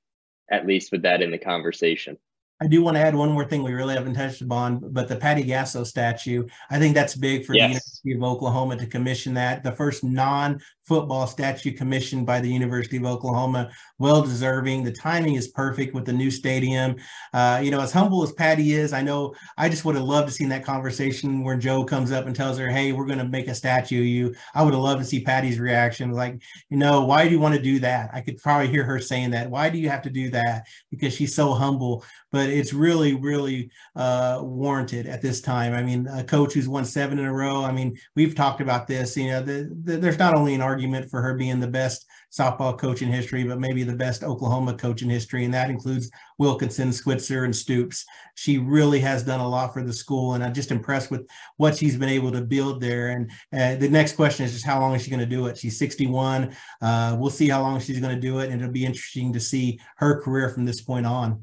at 0.51 0.67
least 0.67 0.91
with 0.91 1.03
that 1.03 1.21
in 1.21 1.31
the 1.31 1.37
conversation. 1.37 2.17
I 2.63 2.67
do 2.67 2.83
want 2.83 2.97
to 2.97 3.03
add 3.03 3.15
one 3.15 3.33
more 3.33 3.45
thing 3.45 3.63
we 3.63 3.75
really 3.75 3.95
haven't 3.95 4.15
touched 4.15 4.41
upon, 4.41 4.81
but 4.93 5.07
the 5.07 5.17
Patty 5.17 5.43
Gasso 5.45 5.85
statue. 5.85 6.47
I 6.71 6.79
think 6.79 6.95
that's 6.95 7.15
big 7.15 7.45
for 7.45 7.55
yes. 7.55 7.61
the 7.63 7.69
University 7.69 8.13
of 8.15 8.23
Oklahoma 8.23 8.79
to 8.79 8.87
commission 8.87 9.35
that. 9.35 9.63
The 9.63 9.73
first 9.73 10.03
non 10.03 10.63
football 10.85 11.27
statue 11.27 11.73
commissioned 11.73 12.27
by 12.27 12.41
the 12.41 12.51
University 12.51 12.97
of 12.97 13.05
Oklahoma. 13.05 13.71
Well 13.99 14.23
deserving. 14.23 14.85
The 14.85 14.93
timing 14.93 15.35
is 15.35 15.49
perfect 15.49 15.95
with 15.95 16.05
the 16.05 16.13
new 16.13 16.31
stadium. 16.31 16.97
Uh, 17.33 17.61
you 17.63 17.71
know, 17.71 17.81
as 17.81 17.93
humble 17.93 18.23
as 18.23 18.33
Patty 18.33 18.73
is, 18.73 18.93
I 18.93 19.03
know 19.03 19.35
I 19.57 19.69
just 19.69 19.85
would 19.85 19.95
have 19.95 20.05
loved 20.05 20.29
to 20.29 20.35
see 20.35 20.45
that 20.47 20.65
conversation 20.65 21.43
where 21.43 21.57
Joe 21.57 21.85
comes 21.85 22.13
up 22.13 22.27
and 22.27 22.37
tells 22.37 22.59
her, 22.59 22.69
"Hey, 22.69 22.93
we're 22.93 23.07
going 23.07 23.19
to 23.19 23.29
make 23.29 23.49
a 23.49 23.55
statue 23.55 24.01
of 24.01 24.07
you." 24.07 24.35
I 24.55 24.63
would 24.63 24.75
have 24.75 24.83
loved 24.83 25.01
to 25.01 25.07
see 25.07 25.21
Patty's 25.21 25.59
reaction, 25.59 26.13
like, 26.13 26.41
you 26.71 26.77
know, 26.77 27.05
why 27.05 27.25
do 27.25 27.31
you 27.31 27.41
want 27.41 27.55
to 27.55 27.63
do 27.63 27.79
that? 27.81 28.11
I 28.13 28.21
could 28.21 28.39
probably 28.39 28.69
hear 28.69 28.85
her 28.85 29.01
saying 29.01 29.31
that. 29.31 29.51
Why 29.51 29.71
do 29.71 29.79
you 29.79 29.89
have 29.89 30.03
to 30.03 30.11
do 30.11 30.31
that? 30.31 30.67
Because 30.91 31.15
she's 31.15 31.35
so 31.35 31.55
humble. 31.55 32.05
But 32.31 32.49
it's 32.49 32.73
really, 32.73 33.15
really 33.15 33.71
uh, 33.95 34.41
warranted 34.43 35.07
at 35.07 35.23
this 35.23 35.41
time. 35.41 35.73
I 35.73 35.83
mean, 35.83 36.09
a 36.09 36.25
coach 36.25 36.55
who's 36.55 36.69
won 36.69 36.85
seven 36.85 37.19
in 37.19 37.25
a 37.25 37.33
row. 37.33 37.65
I 37.65 37.71
mean, 37.71 37.97
we've 38.17 38.35
talked 38.35 38.61
about 38.61 38.89
this. 38.89 39.17
You 39.17 39.29
know, 39.29 39.43
the, 39.43 39.71
the, 39.85 39.97
there's 39.99 40.19
not 40.19 40.35
only 40.35 40.55
an 40.55 40.61
argument 40.75 41.09
for 41.09 41.23
her 41.23 41.35
being 41.35 41.61
the 41.61 41.69
best 41.69 42.05
softball 42.37 42.77
coach 42.77 43.01
in 43.01 43.09
history, 43.09 43.45
but 43.45 43.61
maybe 43.61 43.85
the 43.85 43.95
best 43.95 44.25
Oklahoma 44.25 44.75
coach 44.75 45.03
in 45.03 45.09
history. 45.09 45.45
And 45.45 45.55
that 45.55 45.71
includes 45.71 46.11
Wilkinson, 46.39 46.93
Switzer, 46.93 47.45
and 47.45 47.55
Stoops. 47.55 48.05
She 48.35 48.59
really 48.59 48.99
has 49.01 49.23
done 49.23 49.39
a 49.39 49.49
lot 49.49 49.73
for 49.73 49.85
the 49.85 49.93
school. 49.93 50.35
And 50.35 50.43
I'm 50.43 50.53
just 50.53 50.73
impressed 50.73 51.13
with 51.13 51.29
what 51.59 51.77
she's 51.77 51.97
been 51.97 52.09
able 52.09 52.33
to 52.33 52.41
build 52.41 52.81
there. 52.81 53.11
And 53.11 53.31
uh, 53.53 53.77
the 53.77 53.89
next 53.89 54.17
question 54.17 54.45
is 54.45 54.53
just 54.53 54.67
how 54.67 54.81
long 54.81 54.97
is 54.97 55.03
she 55.03 55.11
going 55.11 55.21
to 55.21 55.27
do 55.27 55.47
it? 55.47 55.57
She's 55.57 55.79
61. 55.79 56.57
Uh, 56.83 57.17
we'll 57.21 57.31
see 57.31 57.49
how 57.49 57.63
long 57.63 57.79
she's 57.79 58.01
going 58.01 58.15
to 58.15 58.21
do 58.21 58.41
it. 58.41 58.51
And 58.51 58.61
it'll 58.61 58.73
be 58.73 58.85
interesting 58.85 59.33
to 59.33 59.41
see 59.41 59.79
her 59.99 60.21
career 60.21 60.49
from 60.49 60.65
this 60.65 60.81
point 60.81 61.07
on. 61.07 61.41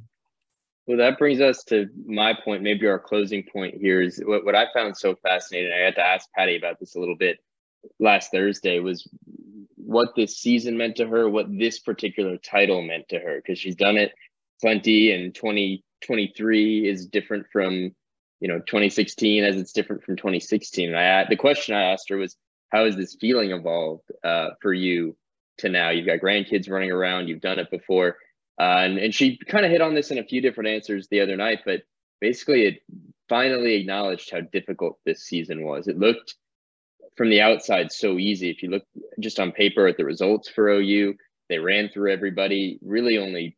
Well, 0.87 0.97
that 0.97 1.17
brings 1.17 1.39
us 1.39 1.63
to 1.65 1.87
my 2.05 2.33
point, 2.33 2.63
maybe 2.63 2.85
our 2.87 2.99
closing 2.99 3.43
point 3.43 3.75
here 3.75 4.01
is 4.01 4.21
what, 4.25 4.43
what 4.43 4.55
I 4.55 4.65
found 4.73 4.97
so 4.97 5.15
fascinating. 5.23 5.71
I 5.71 5.85
had 5.85 5.95
to 5.95 6.05
ask 6.05 6.27
Patty 6.35 6.57
about 6.57 6.81
this 6.81 6.95
a 6.95 6.99
little 6.99 7.15
bit 7.15 7.37
last 7.99 8.31
Thursday 8.31 8.79
was 8.79 9.07
what 9.75 10.15
this 10.15 10.37
season 10.37 10.77
meant 10.77 10.97
to 10.97 11.07
her, 11.07 11.29
what 11.29 11.47
this 11.49 11.79
particular 11.79 12.37
title 12.37 12.81
meant 12.81 13.09
to 13.09 13.19
her, 13.19 13.37
because 13.37 13.59
she's 13.59 13.75
done 13.75 13.97
it 13.97 14.13
plenty, 14.61 15.11
and 15.11 15.33
2023 15.33 16.87
is 16.87 17.07
different 17.07 17.47
from 17.51 17.91
you 18.39 18.47
know 18.47 18.59
2016 18.59 19.43
as 19.43 19.57
it's 19.57 19.73
different 19.73 20.03
from 20.03 20.15
2016. 20.15 20.89
And 20.89 20.97
I 20.97 21.25
the 21.29 21.35
question 21.35 21.75
I 21.75 21.91
asked 21.91 22.09
her 22.09 22.17
was, 22.17 22.35
how 22.69 22.85
has 22.85 22.95
this 22.95 23.15
feeling 23.19 23.51
evolved 23.51 24.09
uh, 24.23 24.51
for 24.61 24.73
you 24.73 25.15
to 25.59 25.69
now? 25.69 25.89
You've 25.89 26.07
got 26.07 26.19
grandkids 26.19 26.69
running 26.69 26.91
around, 26.91 27.27
you've 27.27 27.41
done 27.41 27.59
it 27.59 27.69
before, 27.69 28.17
uh, 28.59 28.81
and 28.83 28.97
and 28.97 29.13
she 29.13 29.37
kind 29.37 29.65
of 29.65 29.71
hit 29.71 29.81
on 29.81 29.93
this 29.93 30.11
in 30.11 30.19
a 30.19 30.23
few 30.23 30.41
different 30.41 30.69
answers 30.69 31.07
the 31.07 31.21
other 31.21 31.35
night, 31.35 31.59
but 31.65 31.81
basically 32.19 32.63
it 32.65 32.81
finally 33.27 33.75
acknowledged 33.75 34.29
how 34.31 34.41
difficult 34.41 34.99
this 35.05 35.23
season 35.23 35.63
was. 35.63 35.87
It 35.87 35.97
looked 35.97 36.35
from 37.15 37.29
the 37.29 37.41
outside 37.41 37.91
so 37.91 38.17
easy. 38.17 38.49
If 38.49 38.63
you 38.63 38.69
look 38.69 38.83
just 39.19 39.39
on 39.39 39.51
paper 39.51 39.87
at 39.87 39.97
the 39.97 40.05
results 40.05 40.49
for 40.49 40.69
OU, 40.69 41.15
they 41.49 41.59
ran 41.59 41.89
through 41.89 42.11
everybody, 42.11 42.79
really 42.81 43.17
only 43.17 43.57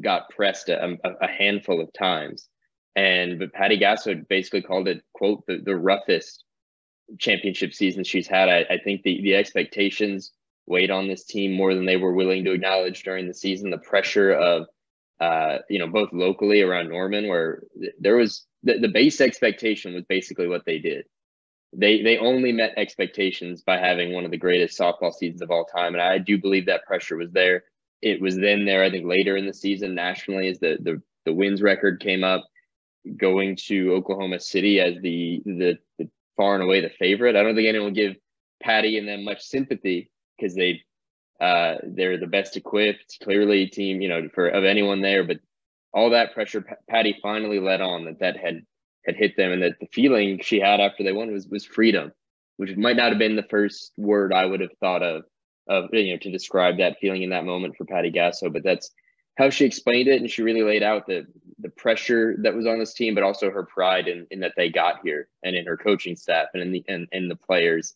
got 0.00 0.30
pressed 0.30 0.68
a, 0.68 0.96
a 1.20 1.26
handful 1.26 1.80
of 1.80 1.92
times. 1.92 2.48
And 2.94 3.38
but 3.38 3.52
Patty 3.52 3.78
Gasso 3.78 4.26
basically 4.28 4.62
called 4.62 4.88
it, 4.88 5.02
quote, 5.12 5.44
the, 5.46 5.58
the 5.58 5.76
roughest 5.76 6.44
championship 7.18 7.74
season 7.74 8.04
she's 8.04 8.28
had. 8.28 8.48
I, 8.48 8.64
I 8.70 8.78
think 8.78 9.02
the, 9.02 9.20
the 9.22 9.34
expectations 9.34 10.32
weighed 10.66 10.90
on 10.90 11.08
this 11.08 11.24
team 11.24 11.52
more 11.52 11.74
than 11.74 11.86
they 11.86 11.96
were 11.96 12.12
willing 12.12 12.44
to 12.44 12.52
acknowledge 12.52 13.02
during 13.02 13.26
the 13.26 13.34
season. 13.34 13.70
The 13.70 13.78
pressure 13.78 14.32
of, 14.32 14.66
uh, 15.20 15.58
you 15.68 15.78
know, 15.78 15.88
both 15.88 16.10
locally 16.12 16.62
around 16.62 16.90
Norman, 16.90 17.28
where 17.28 17.62
there 17.98 18.16
was 18.16 18.46
the, 18.62 18.78
the 18.78 18.88
base 18.88 19.20
expectation 19.20 19.94
was 19.94 20.04
basically 20.04 20.46
what 20.46 20.64
they 20.64 20.78
did 20.78 21.06
they 21.72 22.02
they 22.02 22.18
only 22.18 22.52
met 22.52 22.74
expectations 22.76 23.62
by 23.62 23.78
having 23.78 24.12
one 24.12 24.24
of 24.24 24.30
the 24.30 24.36
greatest 24.36 24.78
softball 24.78 25.12
seasons 25.12 25.42
of 25.42 25.50
all 25.50 25.64
time, 25.64 25.94
and 25.94 26.02
I 26.02 26.18
do 26.18 26.38
believe 26.38 26.66
that 26.66 26.84
pressure 26.86 27.16
was 27.16 27.32
there. 27.32 27.64
It 28.02 28.20
was 28.20 28.36
then 28.36 28.64
there, 28.64 28.84
I 28.84 28.90
think, 28.90 29.06
later 29.06 29.36
in 29.36 29.46
the 29.46 29.54
season 29.54 29.94
nationally 29.94 30.48
as 30.48 30.58
the 30.58 30.78
the 30.80 31.02
the 31.24 31.32
wins 31.34 31.62
record 31.62 32.00
came 32.00 32.24
up, 32.24 32.44
going 33.16 33.56
to 33.68 33.92
Oklahoma 33.94 34.40
City 34.40 34.80
as 34.80 34.94
the 35.02 35.42
the, 35.44 35.78
the 35.98 36.08
far 36.36 36.54
and 36.54 36.64
away 36.64 36.80
the 36.80 36.90
favorite. 36.90 37.36
I 37.36 37.42
don't 37.42 37.54
think 37.54 37.68
anyone 37.68 37.88
will 37.88 37.94
give 37.94 38.16
Patty 38.62 38.98
and 38.98 39.08
them 39.08 39.24
much 39.24 39.42
sympathy 39.42 40.10
because 40.36 40.54
they 40.54 40.82
Uh, 41.40 41.78
they're 41.96 42.18
the 42.20 42.26
best 42.38 42.56
equipped, 42.56 43.18
clearly 43.24 43.66
team, 43.66 44.00
you 44.00 44.08
know, 44.08 44.28
for 44.34 44.46
of 44.48 44.64
anyone 44.64 45.02
there. 45.02 45.24
But 45.24 45.38
all 45.92 46.10
that 46.10 46.34
pressure, 46.34 46.64
Patty 46.88 47.18
finally 47.20 47.58
let 47.58 47.80
on 47.80 48.04
that 48.04 48.20
that 48.20 48.36
had 48.36 48.62
had 49.06 49.16
hit 49.16 49.36
them, 49.36 49.52
and 49.52 49.62
that 49.62 49.78
the 49.80 49.88
feeling 49.92 50.40
she 50.42 50.60
had 50.60 50.80
after 50.80 51.02
they 51.02 51.12
won 51.12 51.32
was 51.32 51.46
was 51.48 51.64
freedom, 51.64 52.12
which 52.56 52.76
might 52.76 52.96
not 52.96 53.10
have 53.10 53.18
been 53.18 53.36
the 53.36 53.42
first 53.44 53.92
word 53.96 54.32
I 54.32 54.46
would 54.46 54.60
have 54.60 54.76
thought 54.80 55.02
of 55.02 55.24
of 55.68 55.90
you 55.92 56.12
know 56.12 56.18
to 56.18 56.30
describe 56.30 56.78
that 56.78 56.98
feeling 57.00 57.22
in 57.22 57.30
that 57.30 57.44
moment 57.44 57.76
for 57.76 57.84
Patty 57.84 58.10
Gasso. 58.10 58.52
But 58.52 58.64
that's 58.64 58.90
how 59.38 59.50
she 59.50 59.64
explained 59.64 60.08
it, 60.08 60.20
and 60.20 60.30
she 60.30 60.42
really 60.42 60.62
laid 60.62 60.82
out 60.82 61.06
the 61.06 61.26
the 61.58 61.70
pressure 61.70 62.36
that 62.42 62.54
was 62.54 62.66
on 62.66 62.78
this 62.78 62.94
team, 62.94 63.14
but 63.14 63.24
also 63.24 63.50
her 63.50 63.64
pride 63.64 64.08
in, 64.08 64.26
in 64.30 64.40
that 64.40 64.52
they 64.56 64.68
got 64.68 64.96
here 65.04 65.28
and 65.42 65.56
in 65.56 65.66
her 65.66 65.76
coaching 65.76 66.16
staff 66.16 66.48
and 66.54 66.62
in 66.62 66.72
the 66.72 66.84
and, 66.88 67.08
and 67.12 67.30
the 67.30 67.36
players 67.36 67.94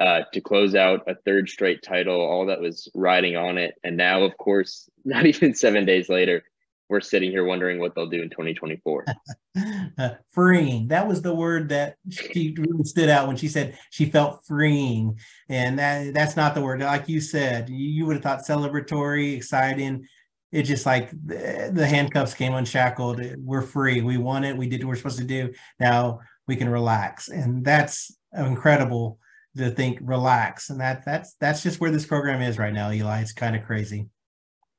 uh, 0.00 0.22
to 0.32 0.40
close 0.40 0.74
out 0.74 1.02
a 1.06 1.14
third 1.14 1.48
straight 1.48 1.82
title, 1.82 2.20
all 2.20 2.46
that 2.46 2.60
was 2.60 2.88
riding 2.94 3.36
on 3.36 3.58
it. 3.58 3.74
And 3.84 3.96
now, 3.96 4.22
of 4.22 4.36
course, 4.38 4.88
not 5.04 5.26
even 5.26 5.54
seven 5.54 5.84
days 5.84 6.08
later, 6.08 6.42
we're 6.90 7.00
sitting 7.00 7.30
here 7.30 7.44
wondering 7.44 7.78
what 7.78 7.94
they'll 7.94 8.08
do 8.08 8.20
in 8.20 8.28
2024. 8.28 9.04
uh, 9.98 10.10
freeing. 10.32 10.88
That 10.88 11.06
was 11.06 11.22
the 11.22 11.34
word 11.34 11.68
that 11.68 11.94
she 12.10 12.54
really 12.58 12.84
stood 12.84 13.08
out 13.08 13.28
when 13.28 13.36
she 13.36 13.46
said 13.46 13.78
she 13.90 14.06
felt 14.06 14.44
freeing. 14.44 15.18
And 15.48 15.78
that 15.78 16.12
that's 16.12 16.36
not 16.36 16.54
the 16.54 16.60
word. 16.60 16.80
Like 16.80 17.08
you 17.08 17.20
said, 17.20 17.70
you, 17.70 17.88
you 17.88 18.06
would 18.06 18.16
have 18.16 18.22
thought 18.22 18.40
celebratory, 18.46 19.36
exciting. 19.36 20.06
It's 20.50 20.68
just 20.68 20.84
like 20.84 21.10
the, 21.10 21.70
the 21.72 21.86
handcuffs 21.86 22.34
came 22.34 22.54
unshackled. 22.54 23.24
We're 23.38 23.62
free. 23.62 24.02
We 24.02 24.18
won 24.18 24.42
it. 24.42 24.56
We 24.56 24.68
did 24.68 24.82
what 24.82 24.90
we're 24.90 24.96
supposed 24.96 25.18
to 25.18 25.24
do. 25.24 25.52
Now 25.78 26.20
we 26.48 26.56
can 26.56 26.68
relax. 26.68 27.28
And 27.28 27.64
that's 27.64 28.16
incredible 28.36 29.20
to 29.56 29.70
think 29.70 30.00
relax. 30.02 30.70
And 30.70 30.80
that 30.80 31.04
that's 31.04 31.34
that's 31.34 31.62
just 31.62 31.80
where 31.80 31.92
this 31.92 32.06
program 32.06 32.42
is 32.42 32.58
right 32.58 32.74
now, 32.74 32.90
Eli. 32.90 33.20
It's 33.20 33.32
kind 33.32 33.54
of 33.54 33.64
crazy. 33.64 34.08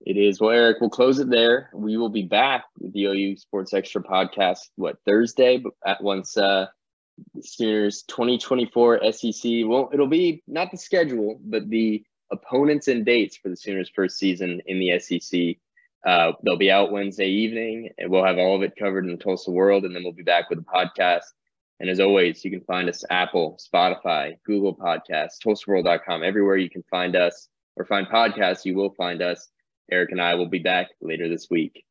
It 0.04 0.18
is. 0.18 0.40
Well, 0.40 0.50
Eric, 0.50 0.78
we'll 0.82 0.90
close 0.90 1.20
it 1.20 1.30
there. 1.30 1.70
We 1.74 1.98
will 1.98 2.10
be 2.10 2.24
back 2.24 2.66
with 2.80 2.94
the 2.94 3.06
OU 3.06 3.38
Sports 3.38 3.74
Extra 3.74 4.02
podcast, 4.02 4.70
what, 4.76 4.98
Thursday, 5.06 5.64
at 5.86 6.02
once 6.02 6.38
uh, 6.38 6.68
Sooners 7.42 8.04
2024 8.08 9.12
SEC. 9.12 9.52
Well, 9.66 9.92
it'll 9.94 10.08
be 10.08 10.42
not 10.48 10.72
the 10.72 10.78
schedule, 10.78 11.40
but 11.44 11.70
the 11.70 12.04
opponents 12.32 12.88
and 12.88 13.06
dates 13.06 13.38
for 13.38 13.50
the 13.50 13.58
Sooners' 13.58 13.92
first 13.94 14.18
season 14.18 14.62
in 14.66 14.80
the 14.80 15.00
SEC. 15.00 15.58
Uh, 16.06 16.32
they'll 16.44 16.58
be 16.58 16.72
out 16.72 16.92
Wednesday 16.92 17.28
evening, 17.28 17.90
and 18.00 18.10
we'll 18.10 18.26
have 18.26 18.40
all 18.40 18.56
of 18.56 18.64
it 18.64 18.76
covered 18.78 19.06
in 19.06 19.12
the 19.12 19.24
Tulsa 19.24 19.52
World, 19.52 19.86
and 19.86 19.96
then 19.96 20.04
we'll 20.04 20.14
be 20.14 20.24
back 20.24 20.50
with 20.50 20.60
a 20.60 20.64
podcast. 20.64 21.26
And 21.80 21.90
as 21.90 22.00
always, 22.00 22.44
you 22.44 22.52
can 22.52 22.62
find 22.62 22.90
us 22.90 23.04
Apple, 23.10 23.60
Spotify, 23.60 24.38
Google 24.46 24.76
Podcasts, 24.76 25.38
TulsaWorld.com, 25.46 26.24
everywhere 26.24 26.58
you 26.58 26.70
can 26.70 26.84
find 26.90 27.16
us 27.16 27.48
or 27.76 27.86
find 27.86 28.08
podcasts, 28.08 28.66
you 28.66 28.76
will 28.76 28.94
find 28.94 29.22
us. 29.22 29.50
Eric 29.92 30.12
and 30.12 30.22
I 30.22 30.36
will 30.36 30.50
be 30.50 30.60
back 30.60 30.88
later 31.02 31.30
this 31.30 31.50
week. 31.50 31.84